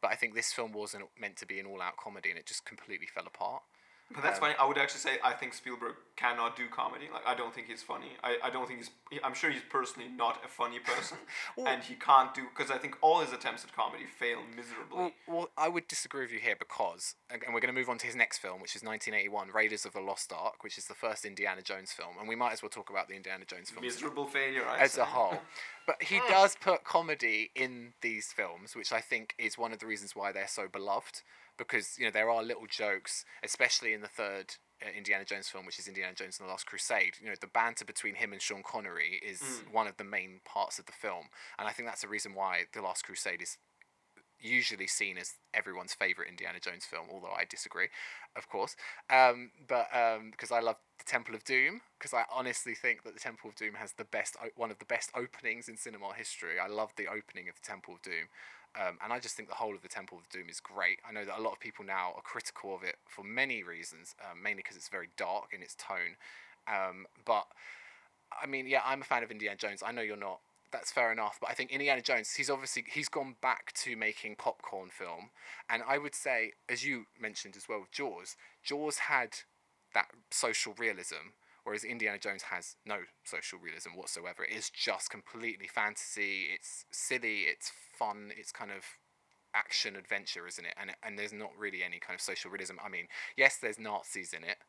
[0.01, 2.65] but I think this film wasn't meant to be an all-out comedy, and it just
[2.65, 3.63] completely fell apart.
[4.13, 4.55] But that's um, funny.
[4.59, 7.05] I would actually say I think Spielberg cannot do comedy.
[7.11, 8.11] Like I don't think he's funny.
[8.23, 8.89] I, I don't think he's.
[9.23, 11.17] I'm sure he's personally not a funny person,
[11.57, 14.97] well, and he can't do because I think all his attempts at comedy fail miserably.
[14.97, 17.97] Well, well, I would disagree with you here because, and we're going to move on
[17.97, 20.93] to his next film, which is 1981, Raiders of the Lost Ark, which is the
[20.93, 23.83] first Indiana Jones film, and we might as well talk about the Indiana Jones film
[23.83, 25.01] miserable failure I as say.
[25.01, 25.41] a whole.
[25.87, 29.85] But he does put comedy in these films, which I think is one of the
[29.85, 31.21] reasons why they're so beloved
[31.57, 35.65] because you know there are little jokes, especially in the third uh, Indiana Jones film,
[35.65, 37.15] which is Indiana Jones and the Last Crusade.
[37.21, 39.73] You know, the banter between him and Sean Connery is mm.
[39.73, 41.25] one of the main parts of the film,
[41.57, 43.57] and I think that's the reason why the Last Crusade is
[44.39, 47.87] usually seen as everyone's favorite Indiana Jones film, although I disagree,
[48.35, 48.75] of course.
[49.09, 49.87] Um, but
[50.31, 53.49] because um, I love the Temple of Doom, because I honestly think that the Temple
[53.49, 56.59] of Doom has the best, one of the best openings in cinema history.
[56.59, 58.29] I love the opening of the Temple of Doom.
[58.79, 60.99] Um, and I just think the whole of the Temple of Doom is great.
[61.07, 64.15] I know that a lot of people now are critical of it for many reasons,
[64.21, 66.17] um, mainly because it's very dark in its tone.
[66.67, 67.47] Um, but
[68.31, 69.81] I mean, yeah, I'm a fan of Indiana Jones.
[69.85, 70.39] I know you're not.
[70.71, 71.37] That's fair enough.
[71.39, 75.29] But I think Indiana Jones, he's obviously he's gone back to making popcorn film,
[75.69, 78.35] and I would say, as you mentioned as well, with Jaws.
[78.63, 79.29] Jaws had
[79.93, 81.33] that social realism
[81.67, 84.45] whereas Indiana Jones has no social realism whatsoever.
[84.45, 86.45] It is just completely fantasy.
[86.53, 87.39] It's silly.
[87.41, 88.31] It's fun.
[88.37, 88.85] It's kind of
[89.53, 90.73] action adventure, isn't it?
[90.79, 92.75] And and there's not really any kind of social realism.
[92.81, 94.59] I mean, yes, there's Nazis in it,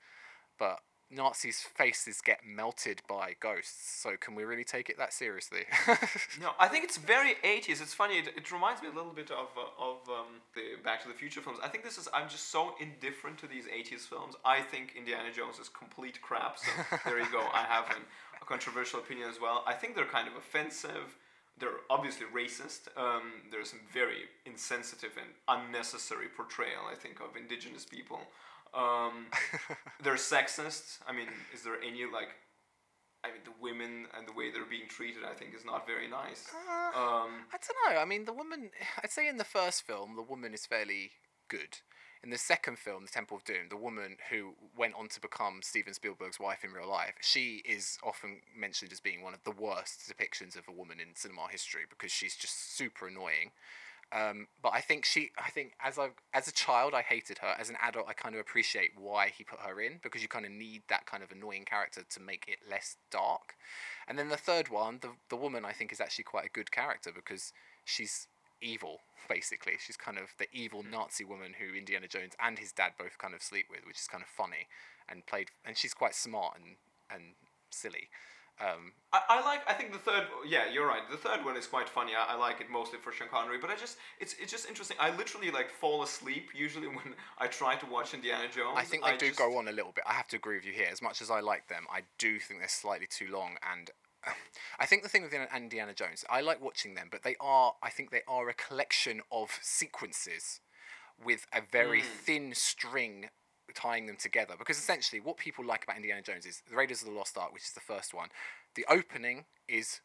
[0.58, 4.00] but Nazis' faces get melted by ghosts.
[4.02, 5.64] So can we really take it that seriously?
[6.40, 7.80] no, I think it's very 80s.
[7.80, 8.18] It's funny.
[8.18, 11.14] It, it reminds me a little bit of uh, of um, the Back to the
[11.14, 11.58] Future films.
[11.62, 12.08] I think this is.
[12.12, 14.34] I'm just so indifferent to these 80s films.
[14.44, 16.58] I think Indiana Jones is complete crap.
[16.58, 16.70] So
[17.06, 17.40] there you go.
[17.54, 18.02] I have an,
[18.40, 19.64] a controversial opinion as well.
[19.66, 21.16] I think they're kind of offensive.
[21.58, 22.86] They're obviously racist.
[22.96, 28.20] Um, there's some very insensitive and unnecessary portrayal, I think, of indigenous people.
[28.74, 29.26] Um,
[30.02, 30.98] they're sexist.
[31.06, 32.28] I mean, is there any like?
[33.24, 36.08] I mean, the women and the way they're being treated, I think, is not very
[36.08, 36.46] nice.
[36.54, 38.00] Uh, um, I don't know.
[38.00, 38.70] I mean, the woman.
[39.02, 41.10] I'd say in the first film, the woman is fairly
[41.48, 41.78] good.
[42.22, 45.60] In the second film, The Temple of Doom, the woman who went on to become
[45.62, 49.52] Steven Spielberg's wife in real life, she is often mentioned as being one of the
[49.52, 53.52] worst depictions of a woman in cinema history because she's just super annoying.
[54.10, 57.54] Um, but I think she, I think as a as a child, I hated her.
[57.58, 60.46] As an adult, I kind of appreciate why he put her in because you kind
[60.46, 63.54] of need that kind of annoying character to make it less dark.
[64.06, 66.70] And then the third one, the the woman, I think is actually quite a good
[66.70, 67.52] character because
[67.84, 68.28] she's
[68.62, 69.74] evil basically.
[69.84, 73.34] She's kind of the evil Nazi woman who Indiana Jones and his dad both kind
[73.34, 74.68] of sleep with, which is kind of funny
[75.06, 75.50] and played.
[75.66, 76.76] And she's quite smart and
[77.10, 77.34] and
[77.70, 78.08] silly.
[78.60, 79.60] Um, I, I like.
[79.68, 80.24] I think the third.
[80.46, 81.02] Yeah, you're right.
[81.10, 82.12] The third one is quite funny.
[82.14, 84.96] I, I like it mostly for Sean Connery, but I just it's it's just interesting.
[85.00, 88.76] I literally like fall asleep usually when I try to watch Indiana Jones.
[88.76, 89.38] I think they I do just...
[89.38, 90.04] go on a little bit.
[90.06, 90.88] I have to agree with you here.
[90.90, 93.56] As much as I like them, I do think they're slightly too long.
[93.72, 93.90] And
[94.80, 97.74] I think the thing with Indiana Jones, I like watching them, but they are.
[97.82, 100.60] I think they are a collection of sequences
[101.24, 102.04] with a very mm.
[102.04, 103.30] thin string
[103.74, 107.08] tying them together because essentially what people like about Indiana Jones is the Raiders of
[107.08, 108.28] the Lost Ark, which is the first one.
[108.74, 110.00] The opening is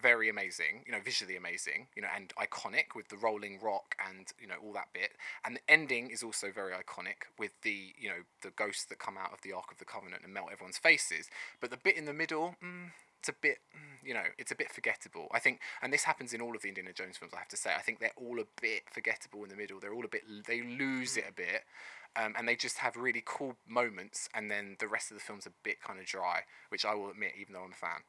[0.00, 4.26] very amazing, you know, visually amazing, you know, and iconic with the rolling rock and
[4.40, 5.12] you know all that bit.
[5.44, 9.16] And the ending is also very iconic with the you know the ghosts that come
[9.16, 11.28] out of the Ark of the Covenant and melt everyone's faces.
[11.60, 12.90] But the bit in the middle, mm,
[13.24, 13.58] it's a bit,
[14.04, 15.28] you know, it's a bit forgettable.
[15.32, 17.32] I think, and this happens in all of the Indiana Jones films.
[17.34, 19.80] I have to say, I think they're all a bit forgettable in the middle.
[19.80, 21.62] They're all a bit, they lose it a bit
[22.16, 25.46] um, and they just have really cool moments, and then the rest of the film's
[25.46, 28.02] a bit kind of dry, which I will admit, even though I'm a fan.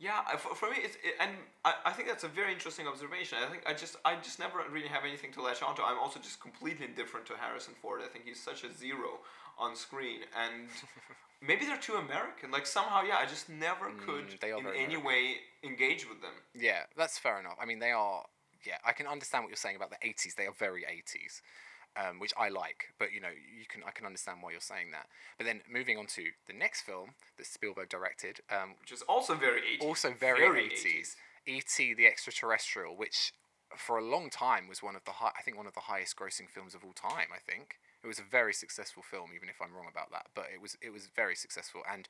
[0.00, 1.30] yeah, for, for me, it's it, and
[1.64, 3.38] I, I think that's a very interesting observation.
[3.46, 5.82] I think I just I just never really have anything to latch onto.
[5.82, 8.00] I'm also just completely indifferent to Harrison Ford.
[8.04, 9.20] I think he's such a zero
[9.58, 10.68] on screen, and
[11.40, 12.50] maybe they're too American.
[12.50, 15.04] Like somehow, yeah, I just never mm, could mm, in any American.
[15.04, 16.32] way engage with them.
[16.54, 17.56] Yeah, that's fair enough.
[17.60, 18.24] I mean, they are.
[18.66, 20.36] Yeah, I can understand what you're saying about the '80s.
[20.36, 21.42] They are very '80s
[21.96, 22.92] um, which I like.
[22.98, 25.06] But you know, you can I can understand why you're saying that.
[25.38, 29.34] But then moving on to the next film that Spielberg directed, um, which is also
[29.34, 29.84] very 80s.
[29.84, 30.86] Also very, very 80s.
[30.86, 31.16] 80s.
[31.46, 31.92] E.T.
[31.94, 33.34] the Extraterrestrial, which
[33.76, 36.16] for a long time was one of the high, I think one of the highest
[36.16, 37.28] grossing films of all time.
[37.34, 40.26] I think It was a very successful film, even if I'm wrong about that.
[40.34, 41.80] But it was it was very successful.
[41.90, 42.06] And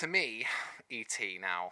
[0.00, 0.44] to me,
[0.90, 1.38] E.T.
[1.40, 1.70] now,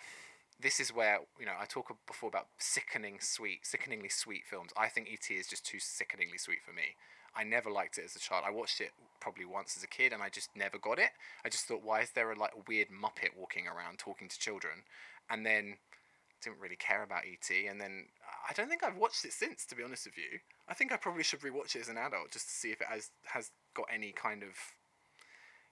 [0.59, 4.71] this is where you know I talk before about sickening sweet, sickeningly sweet films.
[4.77, 5.35] I think E.T.
[5.35, 6.97] is just too sickeningly sweet for me.
[7.37, 8.45] I never liked it as a child.
[8.47, 11.11] I watched it probably once as a kid, and I just never got it.
[11.45, 14.83] I just thought, why is there a like weird Muppet walking around talking to children?
[15.29, 15.77] And then
[16.43, 18.07] didn't really care about ET, and then
[18.49, 19.65] I don't think I've watched it since.
[19.67, 22.31] To be honest with you, I think I probably should rewatch it as an adult
[22.31, 24.51] just to see if it has has got any kind of,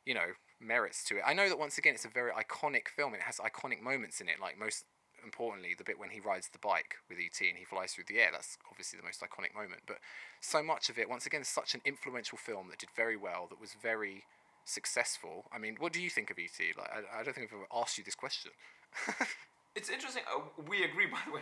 [0.04, 1.22] you know, merits to it.
[1.24, 3.14] I know that once again it's a very iconic film.
[3.14, 4.84] It has iconic moments in it, like most
[5.24, 8.18] importantly the bit when he rides the bike with ET and he flies through the
[8.18, 8.30] air.
[8.32, 9.82] That's obviously the most iconic moment.
[9.86, 9.98] But
[10.40, 13.60] so much of it, once again, such an influential film that did very well, that
[13.60, 14.24] was very
[14.64, 15.46] successful.
[15.52, 16.58] I mean, what do you think of ET?
[16.76, 18.52] Like, I, I don't think I've ever asked you this question.
[19.78, 20.24] It's interesting.
[20.34, 21.40] Uh, we agree, by the way.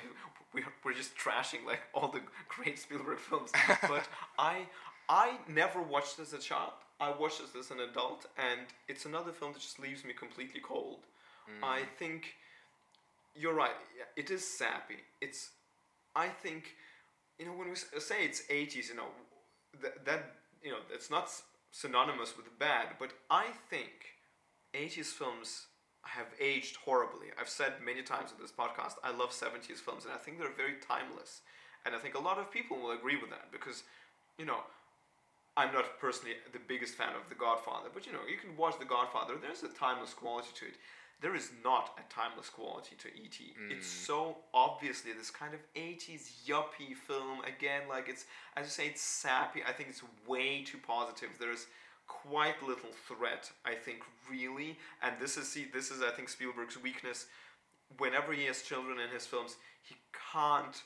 [0.52, 3.50] We're, we're just trashing like all the great Spielberg films.
[3.82, 4.06] but
[4.38, 4.66] I
[5.08, 6.72] I never watched this as a child.
[7.00, 10.60] I watched this as an adult, and it's another film that just leaves me completely
[10.60, 11.00] cold.
[11.48, 11.66] Mm.
[11.66, 12.34] I think
[13.34, 13.78] you're right.
[14.16, 15.00] It is sappy.
[15.20, 15.50] It's.
[16.14, 16.74] I think,
[17.38, 19.10] you know, when we say it's eighties, you know,
[19.82, 20.22] that that
[20.62, 21.30] you know, it's not
[21.70, 23.94] synonymous with bad, but I think
[24.74, 25.66] eighties films
[26.06, 27.28] have aged horribly.
[27.40, 30.54] I've said many times in this podcast, I love 70s films and I think they're
[30.56, 31.42] very timeless.
[31.84, 33.82] And I think a lot of people will agree with that because,
[34.38, 34.60] you know,
[35.56, 38.78] I'm not personally the biggest fan of The Godfather, but you know, you can watch
[38.78, 40.74] The Godfather, there's a timeless quality to it.
[41.22, 43.54] There is not a timeless quality to E.T.
[43.58, 43.72] Mm.
[43.72, 47.40] It's so obviously this kind of 80s yuppie film.
[47.40, 49.62] Again, like it's, as you say, it's sappy.
[49.66, 51.30] I think it's way too positive.
[51.40, 51.68] There's
[52.06, 54.78] quite little threat, I think, really.
[55.02, 57.26] And this is see, this is I think Spielberg's weakness.
[57.98, 59.96] Whenever he has children in his films, he
[60.32, 60.82] can't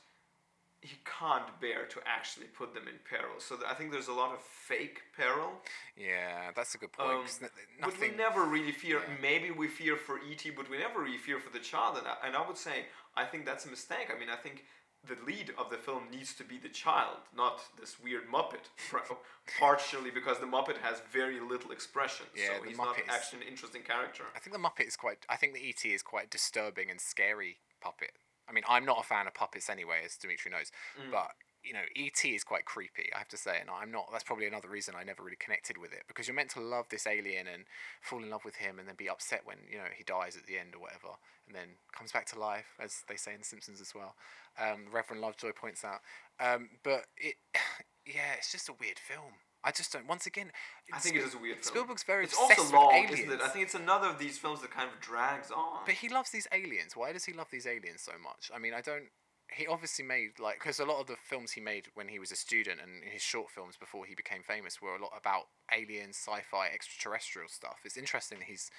[0.83, 3.35] he can't bear to actually put them in peril.
[3.39, 5.53] So I think there's a lot of fake peril.
[5.95, 7.11] Yeah, that's a good point.
[7.11, 7.51] Um, nothing,
[7.83, 9.01] but we never really fear.
[9.01, 9.15] Yeah.
[9.21, 11.99] Maybe we fear for ET, but we never really fear for the child.
[11.99, 14.09] And I, and I would say I think that's a mistake.
[14.15, 14.65] I mean, I think
[15.07, 18.69] the lead of the film needs to be the child, not this weird Muppet.
[19.59, 23.43] Partially because the Muppet has very little expression, yeah, so he's Muppet not is, actually
[23.43, 24.25] an interesting character.
[24.37, 25.25] I think the Muppet is quite.
[25.29, 28.13] I think the ET is quite disturbing and scary puppet.
[28.49, 31.11] I mean, I'm not a fan of puppets anyway, as Dimitri knows, mm.
[31.11, 34.09] but you know, ET is quite creepy, I have to say, and I'm not.
[34.11, 36.87] That's probably another reason I never really connected with it because you're meant to love
[36.91, 37.65] this alien and
[38.01, 40.47] fall in love with him, and then be upset when you know he dies at
[40.47, 43.45] the end or whatever, and then comes back to life, as they say in The
[43.45, 44.15] Simpsons as well.
[44.59, 46.01] Um, Reverend Lovejoy points out,
[46.41, 47.35] um, but it,
[48.07, 49.35] yeah, it's just a weird film.
[49.63, 50.09] I just don't.
[50.09, 50.51] Once again,
[50.93, 51.75] I think it is a weird film.
[51.75, 53.41] Spielberg's very it's also long, isn't it?
[53.43, 55.81] I think it's another of these films that kind of drags on.
[55.85, 56.97] But he loves these aliens.
[56.97, 58.51] Why does he love these aliens so much?
[58.55, 59.09] I mean, I don't
[59.57, 62.31] he obviously made like because a lot of the films he made when he was
[62.31, 65.45] a student and his short films before he became famous were a lot about
[65.77, 67.79] aliens, sci-fi, extraterrestrial stuff.
[67.85, 68.71] It's interesting that he's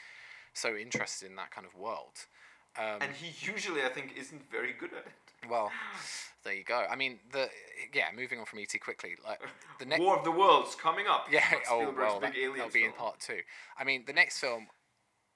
[0.54, 2.26] so interested in that kind of world.
[2.78, 5.50] Um, and he usually, I think, isn't very good at it.
[5.50, 5.72] Well,
[6.44, 6.86] there you go.
[6.90, 7.50] I mean, the
[7.94, 8.06] yeah.
[8.16, 9.40] Moving on from ET quickly, like
[9.80, 11.28] the next War of the Worlds coming up.
[11.32, 11.44] Yeah.
[11.70, 13.40] oh well, that, will be in part two.
[13.78, 14.68] I mean, the next film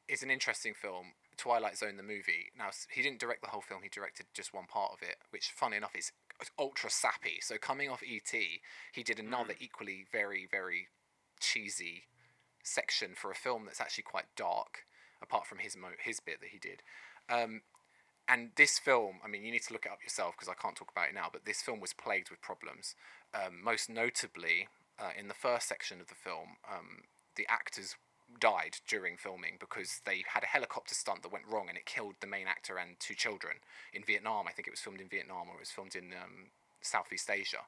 [0.08, 2.52] is an interesting film Twilight Zone the movie.
[2.58, 5.52] Now he didn't direct the whole film; he directed just one part of it, which,
[5.52, 6.12] fun enough, is
[6.60, 7.40] ultra sappy.
[7.42, 9.62] So coming off ET, he did another mm.
[9.62, 10.88] equally very very
[11.40, 12.04] cheesy
[12.64, 14.86] section for a film that's actually quite dark,
[15.22, 16.82] apart from his mo- his bit that he did.
[17.30, 17.62] Um,
[18.28, 20.76] and this film, I mean, you need to look it up yourself because I can't
[20.76, 21.28] talk about it now.
[21.32, 22.96] But this film was plagued with problems.
[23.34, 24.68] Um, most notably,
[24.98, 27.04] uh, in the first section of the film, um,
[27.36, 27.96] the actors
[28.40, 32.16] died during filming because they had a helicopter stunt that went wrong and it killed
[32.20, 33.58] the main actor and two children
[33.94, 34.48] in Vietnam.
[34.48, 37.66] I think it was filmed in Vietnam or it was filmed in um, Southeast Asia.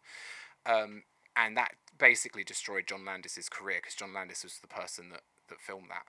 [0.65, 1.03] Um,
[1.35, 5.61] and that basically destroyed John Landis's career because John Landis was the person that, that
[5.61, 6.05] filmed that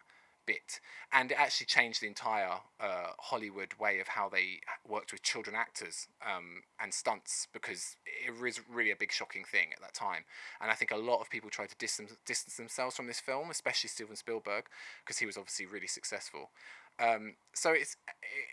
[0.48, 0.80] bit,
[1.12, 5.54] and it actually changed the entire uh, Hollywood way of how they worked with children
[5.54, 10.24] actors um, and stunts because it was really a big shocking thing at that time.
[10.60, 13.50] And I think a lot of people tried to distance distance themselves from this film,
[13.50, 14.64] especially Steven Spielberg,
[15.04, 16.50] because he was obviously really successful.
[16.98, 17.96] Um, so it's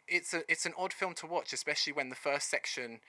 [0.08, 3.00] it's a it's an odd film to watch, especially when the first section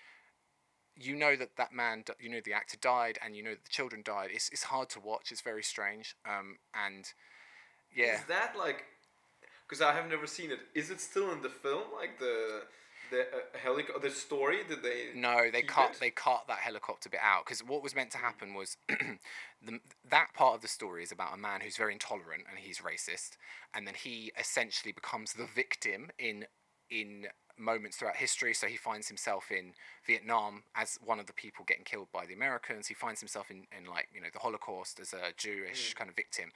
[0.98, 3.70] you know that that man, you know the actor died, and you know that the
[3.70, 4.30] children died.
[4.32, 5.30] It's it's hard to watch.
[5.30, 6.16] It's very strange.
[6.24, 7.12] Um, and
[7.94, 8.14] yeah.
[8.14, 8.84] Is that like?
[9.68, 10.60] Because I have never seen it.
[10.74, 11.84] Is it still in the film?
[11.94, 12.62] Like the
[13.10, 14.58] the uh, helicopter, the story?
[14.68, 15.08] Did they?
[15.14, 16.00] No, they cut it?
[16.00, 19.80] they cut that helicopter bit out because what was meant to happen was the,
[20.10, 23.36] that part of the story is about a man who's very intolerant and he's racist,
[23.74, 26.46] and then he essentially becomes the victim in
[26.90, 27.26] in
[27.58, 28.54] moments throughout history.
[28.54, 29.72] So he finds himself in
[30.06, 32.88] Vietnam as one of the people getting killed by the Americans.
[32.88, 36.16] He finds himself in, in like you know the Holocaust as a Jewish kind of
[36.16, 36.52] victim.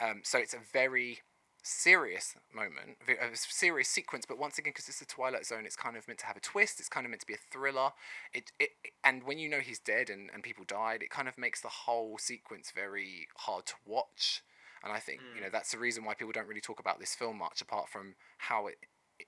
[0.00, 1.20] Um, so it's a very
[1.62, 4.24] serious moment, a serious sequence.
[4.26, 6.40] But once again, because it's the Twilight Zone, it's kind of meant to have a
[6.40, 6.80] twist.
[6.80, 7.90] It's kind of meant to be a thriller.
[8.32, 8.70] It, it
[9.04, 11.68] and when you know he's dead and, and people died, it kind of makes the
[11.68, 14.42] whole sequence very hard to watch.
[14.84, 15.36] And I think mm.
[15.36, 17.88] you know that's the reason why people don't really talk about this film much, apart
[17.88, 18.76] from how it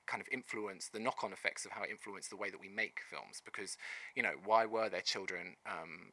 [0.06, 3.00] kind of influence the knock-on effects of how it influenced the way that we make
[3.08, 3.76] films because
[4.14, 6.12] you know why were there children um,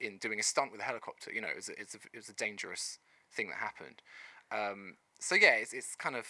[0.00, 1.32] in doing a stunt with a helicopter?
[1.32, 2.98] You know it was a, it's a, it was a dangerous
[3.32, 4.02] thing that happened.
[4.52, 6.26] Um, so yeah it's, it's kind of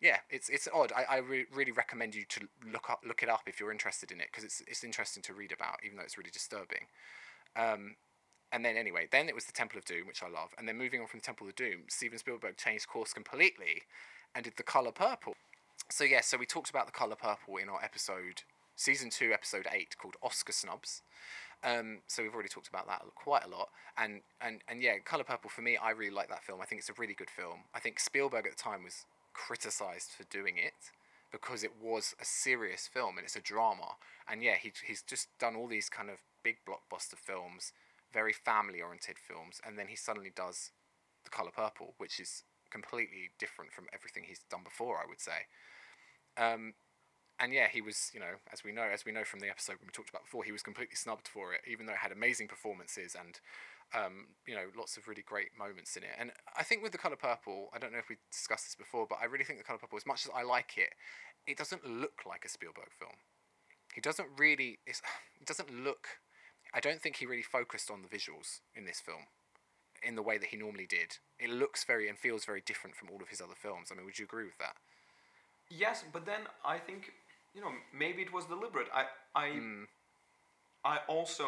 [0.00, 0.92] yeah it's it's odd.
[0.96, 4.10] I, I re- really recommend you to look up look it up if you're interested
[4.12, 6.86] in it because it's it's interesting to read about even though it's really disturbing.
[7.56, 7.96] Um,
[8.50, 10.76] and then anyway then it was the Temple of Doom which I love and then
[10.78, 13.82] moving on from Temple of Doom Steven Spielberg changed course completely
[14.34, 15.34] and did the color purple
[15.92, 18.42] so yeah, so we talked about the color purple in our episode,
[18.76, 21.02] season two, episode eight, called Oscar Snubs.
[21.62, 23.68] Um, so we've already talked about that quite a lot,
[23.98, 26.60] and and and yeah, Color Purple for me, I really like that film.
[26.62, 27.64] I think it's a really good film.
[27.74, 30.90] I think Spielberg at the time was criticized for doing it
[31.30, 33.96] because it was a serious film and it's a drama.
[34.28, 37.72] And yeah, he he's just done all these kind of big blockbuster films,
[38.12, 40.70] very family oriented films, and then he suddenly does
[41.24, 44.96] The Color Purple, which is completely different from everything he's done before.
[44.96, 45.46] I would say.
[46.36, 46.74] Um,
[47.38, 49.76] and yeah, he was, you know, as we know, as we know from the episode
[49.80, 52.46] we talked about before, he was completely snubbed for it, even though it had amazing
[52.46, 53.40] performances and,
[53.94, 56.14] um, you know, lots of really great moments in it.
[56.18, 59.06] And I think with the color purple, I don't know if we discussed this before,
[59.08, 60.90] but I really think the color purple, as much as I like it,
[61.46, 63.18] it doesn't look like a Spielberg film.
[63.92, 64.78] He doesn't really.
[64.86, 66.22] it doesn't look.
[66.74, 69.26] I don't think he really focused on the visuals in this film,
[70.02, 71.18] in the way that he normally did.
[71.38, 73.88] It looks very and feels very different from all of his other films.
[73.90, 74.76] I mean, would you agree with that?
[75.78, 77.12] Yes, but then I think
[77.54, 78.88] you know maybe it was deliberate.
[78.92, 79.04] I
[79.34, 79.84] I mm.
[80.84, 81.44] I also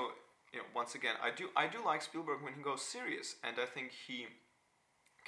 [0.53, 3.57] you know once again I do I do like Spielberg when he goes serious, and
[3.61, 4.27] I think he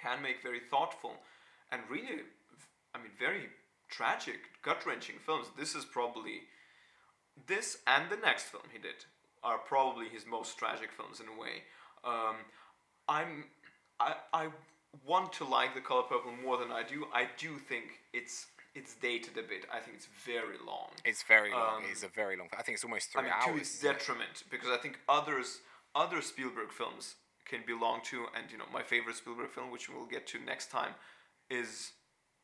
[0.01, 1.13] can make very thoughtful
[1.71, 2.23] and really
[2.95, 3.49] I mean very
[3.89, 5.49] tragic, gut wrenching films.
[5.59, 6.41] This is probably
[7.47, 9.05] this and the next film he did
[9.45, 11.65] are probably his most tragic films in a way.
[12.03, 12.37] Um,
[13.09, 13.45] I'm
[14.01, 14.49] I I
[15.07, 17.07] want to like the color purple more than I do.
[17.13, 18.47] I do think it's
[18.77, 19.65] it's dated a bit.
[19.73, 20.91] I think it's very long.
[21.05, 21.79] It's very long.
[21.79, 22.49] Um, it's a very long.
[22.57, 23.55] I think it's almost three I mean, hours.
[23.55, 25.61] To its detriment, because I think others,
[25.95, 27.15] other Spielberg films
[27.47, 28.27] can be long too.
[28.37, 30.93] And you know, my favorite Spielberg film, which we'll get to next time,
[31.51, 31.93] is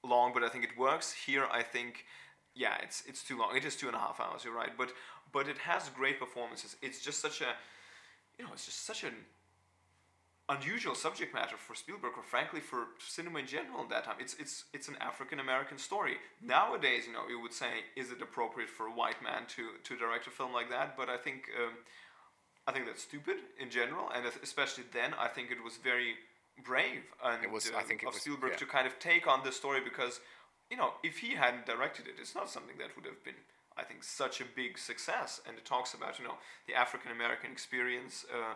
[0.03, 1.13] long, but I think it works.
[1.13, 2.07] Here, I think,
[2.55, 3.55] yeah, it's it's too long.
[3.55, 4.43] It is two and a half hours.
[4.45, 4.91] You're right, but
[5.33, 6.77] but it has great performances.
[6.81, 7.53] It's just such a,
[8.39, 9.15] you know, it's just such an
[10.49, 14.17] unusual subject matter for Spielberg or frankly for cinema in general at that time.
[14.21, 16.17] It's it's it's an African American story.
[16.41, 19.97] Nowadays, you know, you would say, is it appropriate for a white man to to
[19.97, 20.97] direct a film like that?
[20.97, 21.75] But I think um,
[22.67, 26.15] I think that's stupid in general, and especially then, I think it was very
[26.65, 28.57] brave and it was, uh, I think of was, Spielberg yeah.
[28.59, 30.21] to kind of take on this story because
[30.71, 33.41] you know if he hadn't directed it, it's not something that would have been.
[33.77, 36.35] I think such a big success, and it talks about you know
[36.67, 38.55] the African American experience, uh,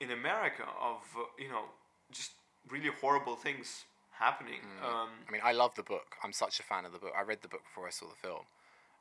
[0.00, 1.64] in America of uh, you know
[2.10, 2.32] just
[2.68, 3.84] really horrible things
[4.18, 4.60] happening.
[4.80, 4.88] Mm.
[4.88, 6.16] Um, I mean, I love the book.
[6.22, 7.12] I'm such a fan of the book.
[7.16, 8.44] I read the book before I saw the film,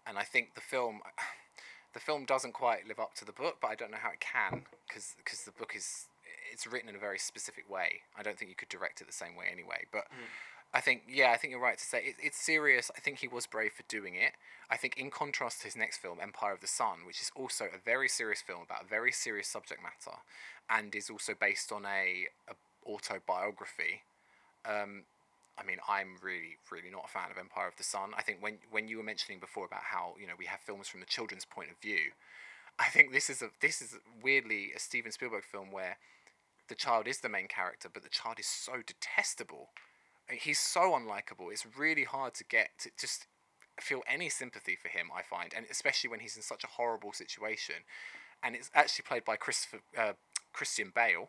[0.05, 1.01] and I think the film,
[1.93, 4.19] the film doesn't quite live up to the book, but I don't know how it
[4.19, 6.07] can because because the book is
[6.51, 8.01] it's written in a very specific way.
[8.17, 10.05] I don't think you could direct it the same way anyway, but.
[10.11, 10.29] Mm.
[10.75, 12.91] I think, yeah, I think you're right to say it, it's serious.
[12.97, 14.33] I think he was brave for doing it.
[14.69, 17.65] I think, in contrast to his next film, Empire of the Sun, which is also
[17.65, 20.17] a very serious film about a very serious subject matter,
[20.69, 22.55] and is also based on a, a
[22.85, 24.01] autobiography.
[24.65, 25.03] Um,
[25.57, 28.11] I mean, I'm really, really not a fan of Empire of the Sun.
[28.17, 30.89] I think when when you were mentioning before about how you know we have films
[30.89, 32.11] from the children's point of view,
[32.77, 35.97] I think this is a this is weirdly a Steven Spielberg film where
[36.67, 39.69] the child is the main character, but the child is so detestable.
[40.29, 41.51] He's so unlikable.
[41.51, 43.27] It's really hard to get to just
[43.79, 45.07] feel any sympathy for him.
[45.15, 47.75] I find, and especially when he's in such a horrible situation,
[48.41, 50.13] and it's actually played by Christopher uh,
[50.53, 51.27] Christian Bale,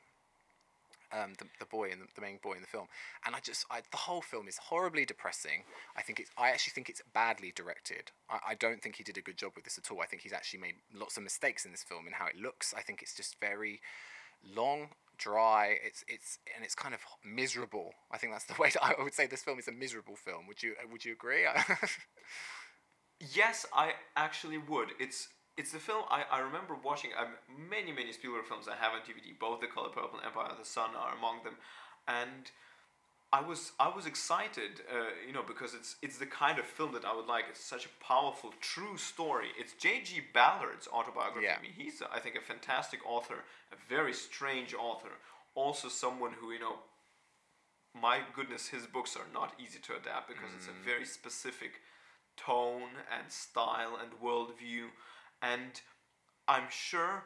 [1.12, 2.86] um, the, the boy in the, the, main boy in the film,
[3.24, 5.64] and I just I, the whole film is horribly depressing.
[5.96, 8.12] I think it's I actually think it's badly directed.
[8.30, 10.00] I, I don't think he did a good job with this at all.
[10.00, 12.74] I think he's actually made lots of mistakes in this film in how it looks.
[12.76, 13.80] I think it's just very
[14.44, 14.88] long,
[15.18, 15.76] dry.
[15.84, 17.92] It's it's and it's kind of miserable.
[18.10, 20.46] I think that's the way to, I would say this film is a miserable film.
[20.46, 21.46] Would you would you agree?
[23.20, 24.88] yes, I actually would.
[24.98, 27.34] It's it's the film I, I remember watching um,
[27.70, 29.38] many many Spielberg films I have on DVD.
[29.38, 31.56] Both The Color Purple and Empire of the Sun are among them,
[32.06, 32.50] and
[33.32, 36.92] I was I was excited, uh, you know, because it's it's the kind of film
[36.92, 37.44] that I would like.
[37.50, 39.48] It's such a powerful, true story.
[39.58, 40.22] It's J.G.
[40.32, 41.46] Ballard's autobiography.
[41.46, 41.56] Yeah.
[41.58, 45.10] I mean, he's I think a fantastic author, a very strange author.
[45.54, 46.76] Also, someone who you know,
[48.00, 51.80] my goodness, his books are not easy to adapt because it's a very specific
[52.36, 54.86] tone and style and worldview,
[55.42, 55.80] and
[56.46, 57.24] I'm sure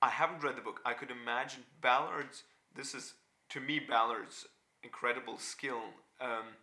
[0.00, 0.80] I haven't read the book.
[0.84, 2.44] I could imagine Ballard's.
[2.74, 3.14] This is
[3.50, 4.46] to me Ballard's
[4.82, 5.82] incredible skill
[6.20, 6.56] um,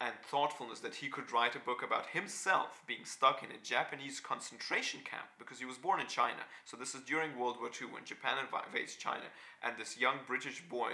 [0.00, 4.18] and thoughtfulness that he could write a book about himself being stuck in a Japanese
[4.18, 6.40] concentration camp because he was born in China.
[6.64, 9.24] So this is during World War II when Japan invades China,
[9.62, 10.92] and this young British boy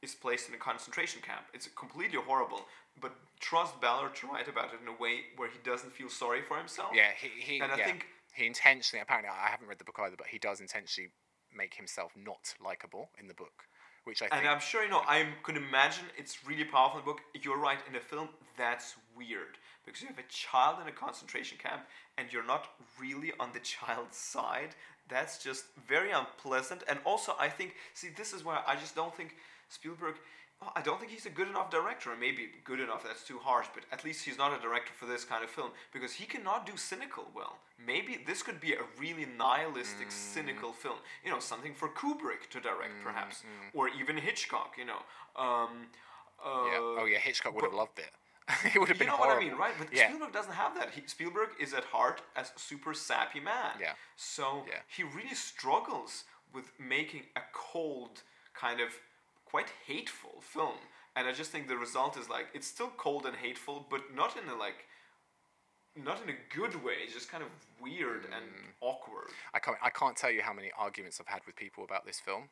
[0.00, 1.42] is placed in a concentration camp.
[1.52, 2.62] It's completely horrible,
[3.00, 6.40] but trust Ballard to write about it in a way where he doesn't feel sorry
[6.40, 6.90] for himself.
[6.94, 7.86] Yeah, he, he And I yeah.
[7.86, 9.02] think- he intentionally.
[9.02, 11.10] Apparently, I haven't read the book either, but he does intentionally
[11.54, 13.64] make himself not likable in the book,
[14.08, 14.40] which I think.
[14.40, 15.02] And I'm sure you know.
[15.06, 17.20] I could imagine it's really powerful in the book.
[17.42, 17.78] You're right.
[17.86, 21.82] In the film, that's weird because you have a child in a concentration camp,
[22.16, 24.74] and you're not really on the child's side.
[25.08, 26.82] That's just very unpleasant.
[26.88, 29.36] And also, I think, see, this is where I just don't think
[29.68, 30.16] Spielberg.
[30.60, 32.10] Well, I don't think he's a good enough director.
[32.18, 35.24] Maybe good enough, that's too harsh, but at least he's not a director for this
[35.24, 37.58] kind of film because he cannot do cynical well.
[37.84, 40.96] Maybe this could be a really nihilistic, cynical film.
[41.24, 44.74] You know, something for Kubrick to direct, perhaps, or even Hitchcock.
[44.76, 45.02] You know.
[45.36, 45.86] Um,
[46.44, 46.78] uh, yeah.
[46.80, 48.10] Oh yeah, Hitchcock would have loved it.
[48.74, 49.36] it would have been you know horrible.
[49.36, 49.74] what I mean, right?
[49.78, 50.08] But yeah.
[50.08, 50.90] Spielberg doesn't have that.
[50.90, 53.72] He, Spielberg is at heart a super sappy man.
[53.80, 53.92] Yeah.
[54.16, 54.78] So Yeah.
[54.88, 58.22] he really struggles with making a cold,
[58.54, 58.88] kind of
[59.50, 60.78] quite hateful film.
[61.16, 64.36] And I just think the result is like it's still cold and hateful, but not
[64.36, 64.86] in a like
[65.96, 66.94] not in a good way.
[67.02, 68.72] It's just kind of weird and Mm.
[68.80, 69.30] awkward.
[69.52, 69.78] I can't.
[69.82, 72.50] I can't tell you how many arguments I've had with people about this film,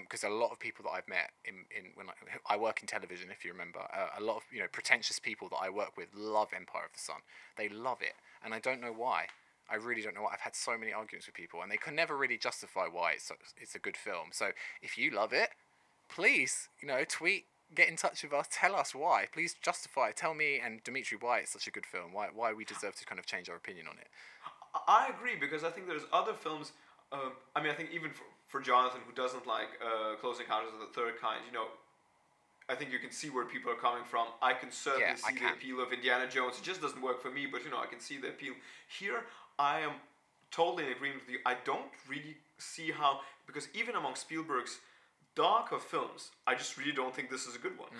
[0.00, 2.86] because a lot of people that I've met in, in when I, I work in
[2.86, 5.96] television, if you remember, uh, a lot of you know pretentious people that I work
[5.96, 7.20] with love Empire of the Sun.
[7.56, 8.14] They love it,
[8.44, 9.26] and I don't know why.
[9.68, 10.34] I really don't know why.
[10.34, 13.24] I've had so many arguments with people, and they can never really justify why it's
[13.24, 14.30] so- it's a good film.
[14.30, 15.50] So if you love it,
[16.08, 17.44] please, you know, tweet,
[17.74, 19.26] get in touch with us, tell us why.
[19.32, 20.12] Please justify.
[20.12, 22.12] Tell me and Dimitri why it's such a good film.
[22.12, 24.08] Why why we deserve to kind of change our opinion on it.
[24.86, 26.72] I agree because I think there's other films.
[27.12, 30.72] Um, I mean, I think even for, for Jonathan, who doesn't like uh, Close Encounters
[30.74, 31.66] of the Third Kind, you know,
[32.68, 34.26] I think you can see where people are coming from.
[34.42, 36.58] I can certainly Yeah, see the appeal of Indiana Jones.
[36.58, 38.54] It just doesn't work for me, but you know, I can see the appeal.
[38.98, 39.22] Here,
[39.58, 39.92] I am
[40.50, 41.38] totally in agreement with you.
[41.46, 44.78] I don't really see how because even among Spielberg's
[45.36, 47.90] darker films, I just really don't think this is a good one.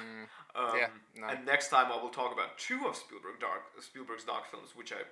[0.57, 0.79] Um, Mm.
[0.79, 1.27] yeah, no.
[1.29, 4.93] And next time I will talk about two of Spielberg dark Spielberg's dark films, which
[4.93, 5.03] I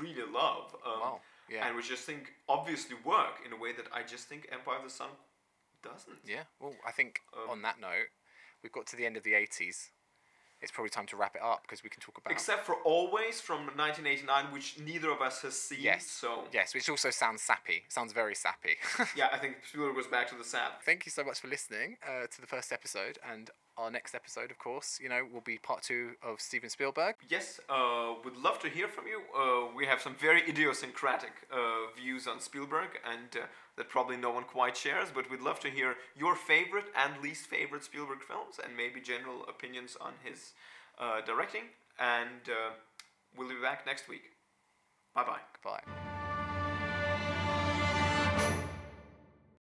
[0.00, 0.74] really love.
[0.84, 1.66] Um, Wow, yeah.
[1.66, 4.76] And which I just think obviously work in a way that I just think Empire
[4.78, 5.08] of the Sun
[5.82, 6.18] doesn't.
[6.24, 6.44] Yeah.
[6.58, 8.08] Well, I think Um, on that note,
[8.62, 9.90] we've got to the end of the 80s.
[10.60, 12.32] It's probably time to wrap it up because we can talk about.
[12.32, 15.78] Except for Always from 1989, which neither of us has seen.
[15.80, 16.06] yes.
[16.06, 17.84] So Yes, which also sounds sappy.
[17.88, 18.76] Sounds very sappy.
[19.16, 20.82] yeah, I think Spielberg goes back to the sap.
[20.84, 24.50] Thank you so much for listening uh, to the first episode, and our next episode,
[24.50, 27.14] of course, you know, will be part two of Steven Spielberg.
[27.28, 29.22] Yes, uh, would love to hear from you.
[29.36, 31.56] Uh, we have some very idiosyncratic uh,
[31.96, 35.08] views on Spielberg, and uh, that probably no one quite shares.
[35.14, 39.44] But we'd love to hear your favorite and least favorite Spielberg films, and maybe general
[39.48, 40.52] opinions on his
[40.98, 41.62] uh, directing.
[41.98, 42.74] And uh,
[43.36, 44.32] we'll be back next week.
[45.14, 45.40] Bye bye.
[45.62, 46.17] Goodbye.